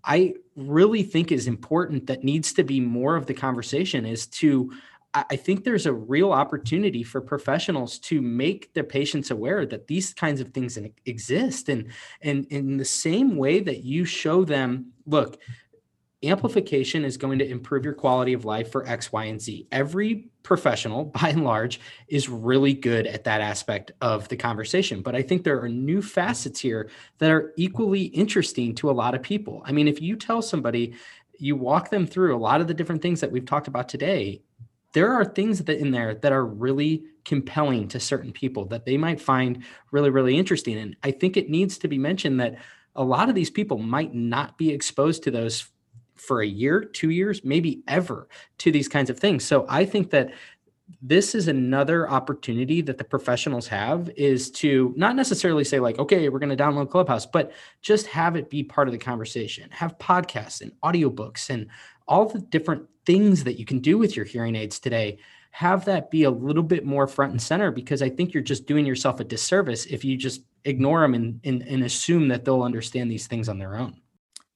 [0.04, 4.72] I really think is important that needs to be more of the conversation is to
[5.14, 10.12] I think there's a real opportunity for professionals to make their patients aware that these
[10.12, 11.70] kinds of things exist.
[11.70, 11.88] And,
[12.20, 15.40] and in the same way that you show them, look,
[16.22, 19.66] amplification is going to improve your quality of life for X, Y, and Z.
[19.72, 21.78] Every professional, by and large,
[22.08, 25.02] is really good at that aspect of the conversation.
[25.02, 29.14] But I think there are new facets here that are equally interesting to a lot
[29.14, 29.62] of people.
[29.64, 30.94] I mean, if you tell somebody,
[31.38, 34.42] you walk them through a lot of the different things that we've talked about today,
[34.94, 38.96] there are things that in there that are really compelling to certain people that they
[38.96, 40.78] might find really, really interesting.
[40.78, 42.56] And I think it needs to be mentioned that
[42.96, 45.70] a lot of these people might not be exposed to those
[46.20, 49.44] for a year, two years, maybe ever to these kinds of things.
[49.44, 50.30] So I think that
[51.02, 56.28] this is another opportunity that the professionals have is to not necessarily say like okay
[56.28, 57.52] we're going to download clubhouse but
[57.82, 59.70] just have it be part of the conversation.
[59.70, 61.66] Have podcasts and audiobooks and
[62.06, 65.18] all the different things that you can do with your hearing aids today.
[65.50, 68.66] Have that be a little bit more front and center because i think you're just
[68.66, 72.62] doing yourself a disservice if you just ignore them and, and, and assume that they'll
[72.62, 74.00] understand these things on their own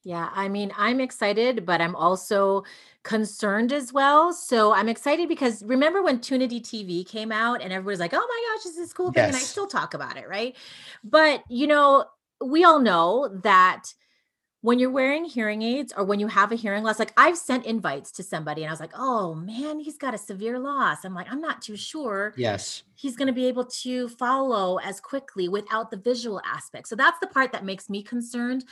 [0.04, 2.64] yeah, I mean, I'm excited, but I'm also
[3.04, 4.32] concerned as well.
[4.32, 8.54] So I'm excited because remember when Tunity TV came out and everybody's like, oh my
[8.54, 9.24] gosh, this is cool thing.
[9.28, 10.56] And I still talk about it, right?
[11.04, 12.06] But, you know,
[12.44, 13.94] we all know that
[14.62, 17.66] when you're wearing hearing aids or when you have a hearing loss, like I've sent
[17.66, 21.04] invites to somebody and I was like, oh man, he's got a severe loss.
[21.04, 22.32] I'm like, I'm not too sure.
[22.36, 22.84] Yes.
[22.94, 26.86] He's going to be able to follow as quickly without the visual aspect.
[26.86, 28.64] So that's the part that makes me concerned.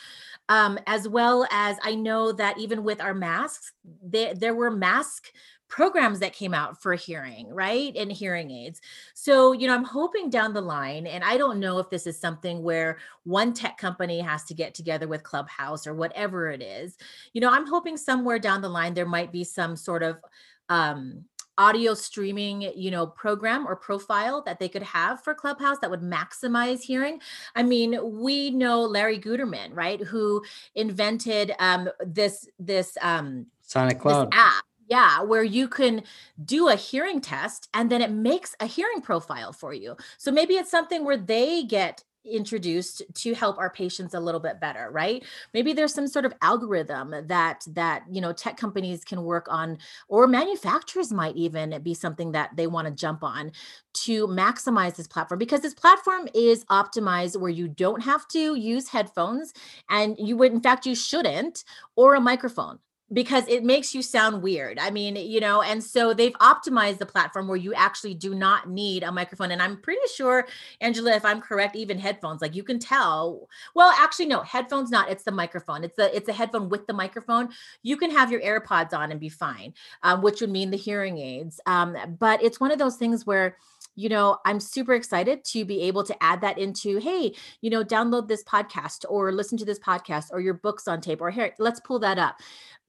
[0.48, 5.32] Um, as well as I know that even with our masks, there, there were mask
[5.70, 7.96] programs that came out for hearing, right?
[7.96, 8.80] And hearing aids.
[9.14, 12.18] So, you know, I'm hoping down the line, and I don't know if this is
[12.18, 16.98] something where one tech company has to get together with Clubhouse or whatever it is.
[17.32, 20.18] You know, I'm hoping somewhere down the line there might be some sort of
[20.68, 21.24] um,
[21.58, 26.00] audio streaming you know program or profile that they could have for clubhouse that would
[26.00, 27.20] maximize hearing
[27.54, 30.42] i mean we know larry guterman right who
[30.74, 36.02] invented um, this this um, sonic cloud app yeah, where you can
[36.44, 39.96] do a hearing test and then it makes a hearing profile for you.
[40.18, 44.60] So maybe it's something where they get introduced to help our patients a little bit
[44.60, 45.24] better right
[45.54, 49.78] maybe there's some sort of algorithm that that you know tech companies can work on
[50.06, 53.50] or manufacturers might even be something that they want to jump on
[53.94, 58.88] to maximize this platform because this platform is optimized where you don't have to use
[58.88, 59.54] headphones
[59.88, 61.64] and you would in fact you shouldn't
[61.96, 62.78] or a microphone
[63.12, 64.78] because it makes you sound weird.
[64.78, 68.68] I mean, you know, and so they've optimized the platform where you actually do not
[68.68, 69.50] need a microphone.
[69.50, 70.46] And I'm pretty sure,
[70.80, 73.48] Angela, if I'm correct, even headphones, like you can tell.
[73.74, 75.10] Well, actually, no, headphones not.
[75.10, 75.82] It's the microphone.
[75.82, 77.48] It's the it's a headphone with the microphone.
[77.82, 81.18] You can have your AirPods on and be fine, um, which would mean the hearing
[81.18, 81.60] aids.
[81.66, 83.56] Um, but it's one of those things where
[83.96, 87.84] you know, I'm super excited to be able to add that into, hey, you know,
[87.84, 91.52] download this podcast or listen to this podcast or your books on tape or here,
[91.58, 92.40] let's pull that up.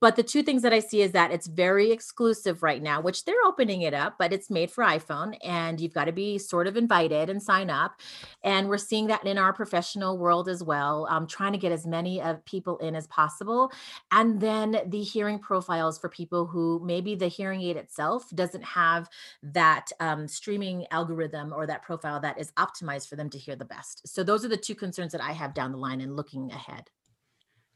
[0.02, 3.24] But the two things that I see is that it's very exclusive right now, which
[3.24, 6.66] they're opening it up, but it's made for iPhone and you've got to be sort
[6.66, 8.02] of invited and sign up.
[8.44, 11.86] And we're seeing that in our professional world as well, um, trying to get as
[11.86, 13.72] many of people in as possible.
[14.12, 19.08] And then the hearing profiles for people who maybe the hearing aid itself doesn't have
[19.44, 23.66] that um, streaming algorithm or that profile that is optimized for them to hear the
[23.66, 24.08] best.
[24.08, 26.90] So those are the two concerns that I have down the line and looking ahead.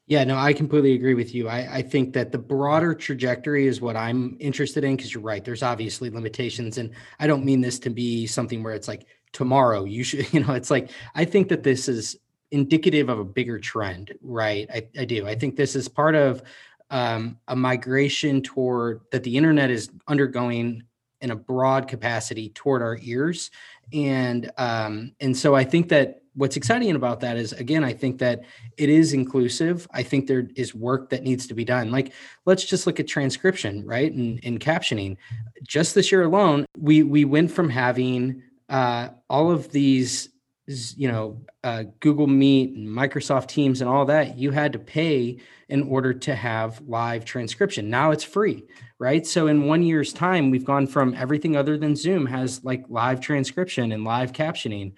[0.08, 1.50] Yeah, no, I completely agree with you.
[1.50, 5.44] I, I think that the broader trajectory is what I'm interested in because you're right.
[5.44, 6.78] There's obviously limitations.
[6.78, 10.42] And I don't mean this to be something where it's like tomorrow you should, you
[10.42, 12.18] know, it's like I think that this is
[12.52, 14.70] indicative of a bigger trend, right?
[14.72, 15.28] I, I do.
[15.28, 16.44] I think this is part of
[16.92, 20.84] um, a migration toward that the internet is undergoing
[21.22, 23.50] in a broad capacity toward our ears.
[23.92, 28.20] And um, and so I think that what's exciting about that is again i think
[28.20, 28.44] that
[28.78, 29.88] it is inclusive.
[29.92, 31.92] I think there is work that needs to be done.
[31.92, 32.14] Like
[32.46, 35.18] let's just look at transcription right and, and captioning.
[35.64, 40.30] Just this year alone we we went from having uh, all of these
[40.68, 45.38] you know uh, google meet and microsoft teams and all that you had to pay
[45.70, 47.90] in order to have live transcription.
[47.90, 48.66] Now it's free
[48.98, 49.28] right?
[49.28, 53.20] So in one year's time we've gone from everything other than zoom has like live
[53.20, 54.94] transcription and live captioning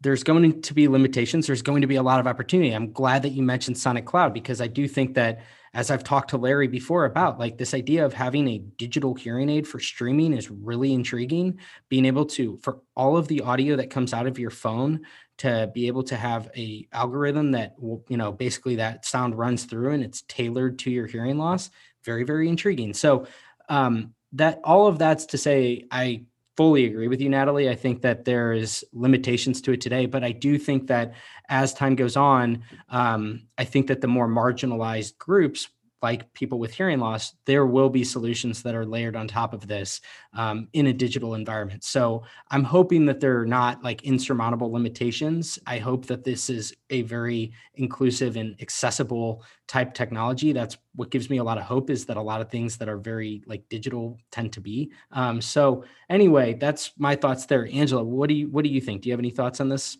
[0.00, 1.46] there's going to be limitations.
[1.46, 2.72] There's going to be a lot of opportunity.
[2.72, 5.40] I'm glad that you mentioned Sonic Cloud because I do think that,
[5.72, 9.48] as I've talked to Larry before about, like this idea of having a digital hearing
[9.48, 11.58] aid for streaming is really intriguing.
[11.88, 15.02] Being able to, for all of the audio that comes out of your phone,
[15.38, 19.64] to be able to have a algorithm that will, you know, basically that sound runs
[19.64, 21.70] through and it's tailored to your hearing loss.
[22.04, 22.94] Very, very intriguing.
[22.94, 23.26] So
[23.68, 26.24] um, that all of that's to say, I
[26.56, 27.68] fully agree with you, Natalie.
[27.68, 31.14] I think that there is limitations to it today, but I do think that
[31.48, 35.68] as time goes on, um, I think that the more marginalized groups
[36.02, 39.66] like people with hearing loss, there will be solutions that are layered on top of
[39.66, 40.00] this
[40.34, 41.84] um, in a digital environment.
[41.84, 45.58] So I'm hoping that they're not like insurmountable limitations.
[45.66, 50.52] I hope that this is a very inclusive and accessible type technology.
[50.52, 52.88] That's what gives me a lot of hope is that a lot of things that
[52.88, 54.90] are very like digital tend to be.
[55.12, 57.68] Um, so anyway, that's my thoughts there.
[57.72, 59.02] Angela, what do you what do you think?
[59.02, 59.98] Do you have any thoughts on this?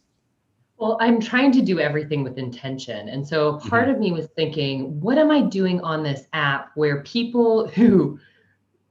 [0.79, 3.09] Well, I'm trying to do everything with intention.
[3.09, 3.93] And so part mm-hmm.
[3.93, 8.18] of me was thinking, what am I doing on this app where people who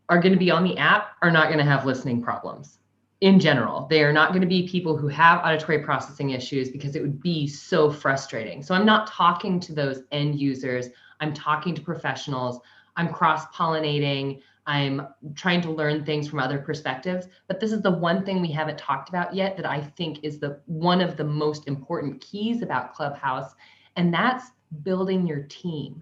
[0.10, 2.80] are going to be on the app are not going to have listening problems
[3.22, 3.86] in general?
[3.88, 7.22] They are not going to be people who have auditory processing issues because it would
[7.22, 8.64] be so frustrating.
[8.64, 10.88] So I'm not talking to those end users,
[11.20, 12.60] I'm talking to professionals,
[12.96, 14.42] I'm cross pollinating.
[14.68, 17.28] I'm trying to learn things from other perspectives.
[17.48, 20.40] But this is the one thing we haven't talked about yet that I think is
[20.40, 23.54] the one of the most important keys about Clubhouse,
[23.96, 24.52] and that's
[24.84, 26.02] building your team.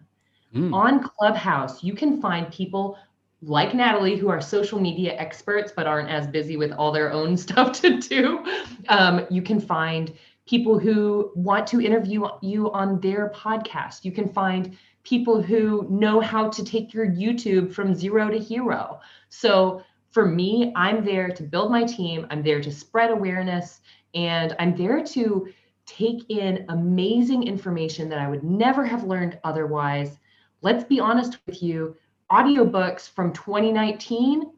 [0.55, 0.73] Mm.
[0.73, 2.97] On Clubhouse, you can find people
[3.41, 7.35] like Natalie who are social media experts but aren't as busy with all their own
[7.45, 8.45] stuff to do.
[8.87, 10.13] Um, you can find
[10.45, 14.03] people who want to interview you on their podcast.
[14.03, 18.99] You can find people who know how to take your YouTube from zero to hero.
[19.29, 23.81] So for me, I'm there to build my team, I'm there to spread awareness,
[24.13, 25.47] and I'm there to
[25.85, 30.17] take in amazing information that I would never have learned otherwise.
[30.61, 31.95] Let's be honest with you,
[32.31, 34.51] audiobooks from 2019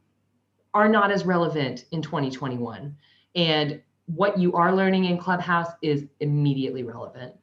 [0.74, 2.96] are not as relevant in 2021.
[3.36, 7.34] And what you are learning in Clubhouse is immediately relevant.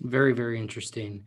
[0.00, 1.26] Very, very interesting.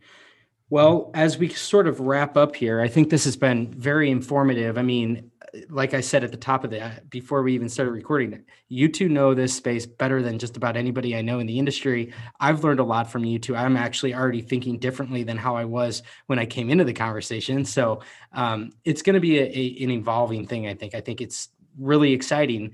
[0.68, 4.78] Well, as we sort of wrap up here, I think this has been very informative.
[4.78, 5.30] I mean,
[5.68, 9.08] like I said at the top of that, before we even started recording, you two
[9.08, 12.12] know this space better than just about anybody I know in the industry.
[12.38, 13.56] I've learned a lot from you two.
[13.56, 17.64] I'm actually already thinking differently than how I was when I came into the conversation.
[17.64, 18.02] So
[18.32, 20.68] um, it's going to be a, a, an evolving thing.
[20.68, 20.94] I think.
[20.94, 21.48] I think it's
[21.78, 22.72] really exciting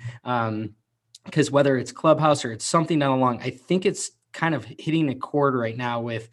[1.27, 5.09] because whether it's Clubhouse or it's something down along, I think it's kind of hitting
[5.11, 6.29] a chord right now with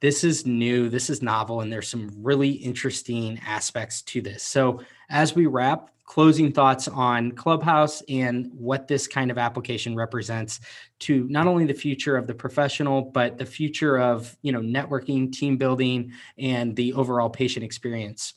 [0.00, 4.42] this is new, this is novel, and there's some really interesting aspects to this.
[4.42, 10.60] So, as we wrap, closing thoughts on Clubhouse and what this kind of application represents
[10.98, 15.32] to not only the future of the professional, but the future of you know networking,
[15.32, 18.34] team building, and the overall patient experience.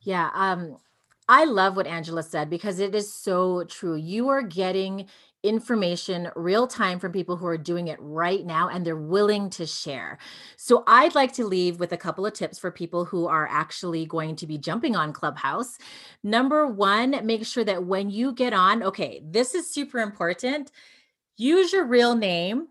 [0.00, 0.76] Yeah, um,
[1.28, 3.96] I love what Angela said because it is so true.
[3.96, 5.08] You are getting
[5.42, 9.66] information real time from people who are doing it right now and they're willing to
[9.66, 10.18] share.
[10.56, 14.06] So I'd like to leave with a couple of tips for people who are actually
[14.06, 15.78] going to be jumping on Clubhouse.
[16.22, 20.70] Number one, make sure that when you get on, okay, this is super important.
[21.36, 22.68] Use your real name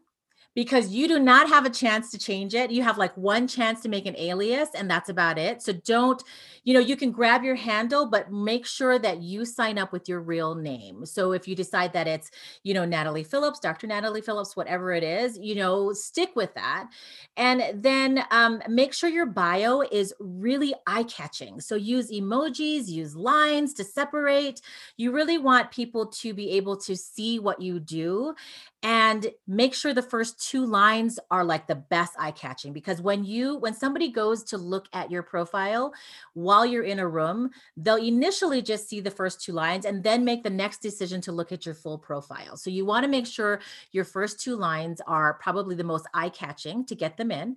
[0.56, 2.72] because you do not have a chance to change it.
[2.72, 5.62] You have like one chance to make an alias, and that's about it.
[5.62, 6.22] So don't,
[6.64, 10.08] you know, you can grab your handle, but make sure that you sign up with
[10.08, 11.06] your real name.
[11.06, 12.30] So if you decide that it's,
[12.64, 13.88] you know, Natalie Phillips, Dr.
[13.88, 16.90] Natalie Phillips, whatever it is, you know, stick with that.
[17.36, 21.60] And then um, make sure your bio is really eye catching.
[21.60, 24.62] So use emojis, use lines to separate.
[24.98, 28.36] You really want people to be able to see what you do
[28.84, 33.24] and make sure the first two lines are like the best eye catching because when
[33.24, 35.94] you when somebody goes to look at your profile
[36.34, 40.26] while you're in a room they'll initially just see the first two lines and then
[40.26, 42.58] make the next decision to look at your full profile.
[42.58, 46.30] So you want to make sure your first two lines are probably the most eye
[46.30, 47.56] catching to get them in.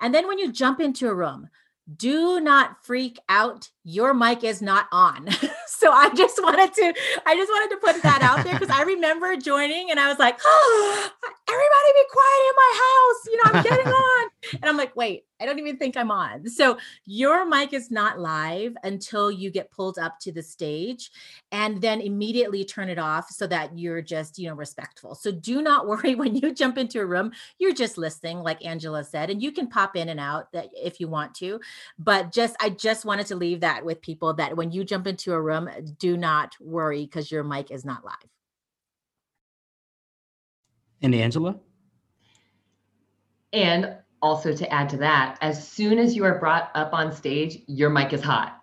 [0.00, 1.48] And then when you jump into a room
[1.96, 5.28] do not freak out your mic is not on
[5.66, 6.94] so i just wanted to
[7.26, 10.18] i just wanted to put that out there because i remember joining and i was
[10.18, 11.10] like oh
[11.48, 15.24] everybody be quiet in my house you know i'm getting on and i'm like wait
[15.44, 16.48] I don't even think I'm on.
[16.48, 21.10] So your mic is not live until you get pulled up to the stage
[21.50, 25.14] and then immediately turn it off so that you're just, you know, respectful.
[25.14, 29.04] So do not worry when you jump into a room, you're just listening like Angela
[29.04, 31.60] said and you can pop in and out that if you want to.
[31.98, 35.32] But just I just wanted to leave that with people that when you jump into
[35.32, 35.68] a room,
[35.98, 38.14] do not worry because your mic is not live.
[41.02, 41.56] And Angela?
[43.52, 47.58] And also to add to that, as soon as you are brought up on stage,
[47.66, 48.62] your mic is hot.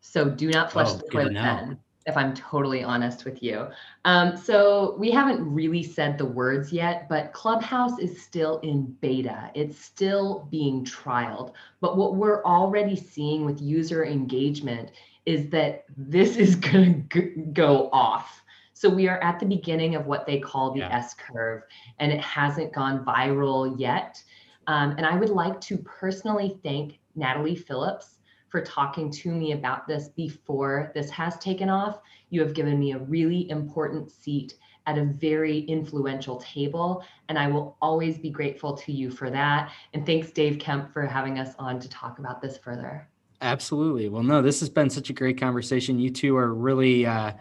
[0.00, 3.68] So do not flush oh, the toilet then, if I'm totally honest with you.
[4.04, 9.50] Um, so we haven't really said the words yet, but Clubhouse is still in beta.
[9.54, 11.52] It's still being trialed.
[11.80, 14.90] But what we're already seeing with user engagement
[15.26, 17.22] is that this is going to
[17.52, 18.42] go off.
[18.74, 20.96] So we are at the beginning of what they call the yeah.
[20.96, 21.62] S curve,
[22.00, 24.20] and it hasn't gone viral yet.
[24.66, 28.18] Um, and I would like to personally thank Natalie Phillips
[28.52, 32.00] for talking to me about this before this has taken off.
[32.28, 34.54] You have given me a really important seat
[34.86, 39.72] at a very influential table, and I will always be grateful to you for that.
[39.94, 43.08] And thanks, Dave Kemp, for having us on to talk about this further.
[43.40, 44.10] Absolutely.
[44.10, 45.98] Well, no, this has been such a great conversation.
[45.98, 47.32] You two are really uh,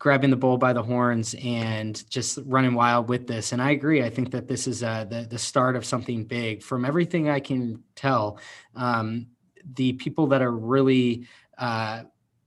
[0.00, 3.52] grabbing the bull by the horns and just running wild with this.
[3.52, 4.02] And I agree.
[4.02, 6.62] I think that this is uh, the the start of something big.
[6.62, 8.38] From everything I can tell,
[8.74, 9.28] um,
[9.74, 11.26] the people that are really,
[11.58, 12.02] uh,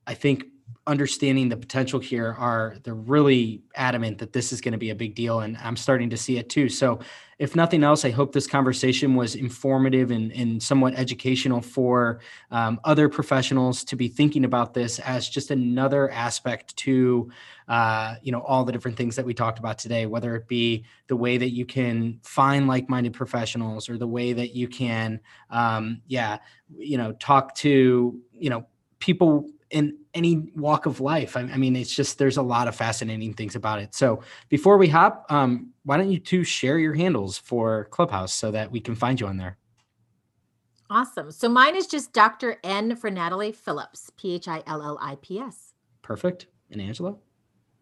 [0.06, 0.46] I think,
[0.86, 4.96] understanding the potential here are they're really adamant that this is going to be a
[4.96, 6.68] big deal and i'm starting to see it too.
[6.68, 7.00] So
[7.40, 12.20] if nothing else i hope this conversation was informative and, and somewhat educational for
[12.52, 17.32] um, other professionals to be thinking about this as just another aspect to
[17.70, 20.84] uh, you know all the different things that we talked about today whether it be
[21.08, 25.18] the way that you can find like-minded professionals or the way that you can
[25.50, 26.38] um, yeah
[26.76, 28.66] you know talk to you know
[29.00, 31.36] people in any walk of life.
[31.36, 33.96] I, I, mean, it's just there's a lot of fascinating things about it.
[33.96, 38.52] So before we hop, um, why don't you two share your handles for Clubhouse so
[38.52, 39.58] that we can find you on there?
[40.90, 41.32] Awesome.
[41.32, 42.58] So mine is just Dr.
[42.64, 45.74] N for Natalie Phillips, P H I L L I P S.
[46.02, 46.48] Perfect.
[46.70, 47.16] And Angela?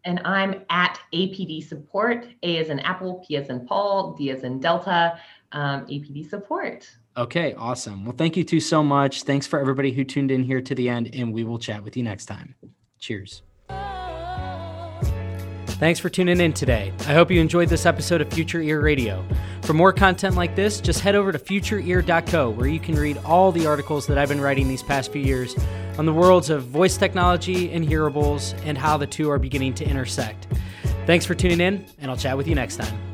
[0.04, 2.26] And I'm at APD support.
[2.42, 5.18] A as in Apple, P as in Paul, D as in Delta,
[5.52, 6.88] um, APD support.
[7.16, 8.04] Okay, awesome.
[8.04, 9.22] Well, thank you two so much.
[9.24, 11.96] Thanks for everybody who tuned in here to the end, and we will chat with
[11.96, 12.54] you next time.
[12.98, 13.42] Cheers.
[15.82, 16.92] Thanks for tuning in today.
[17.00, 19.26] I hope you enjoyed this episode of Future Ear Radio.
[19.62, 23.50] For more content like this, just head over to futureear.co where you can read all
[23.50, 25.56] the articles that I've been writing these past few years
[25.98, 29.84] on the worlds of voice technology and hearables and how the two are beginning to
[29.84, 30.46] intersect.
[31.04, 33.11] Thanks for tuning in, and I'll chat with you next time.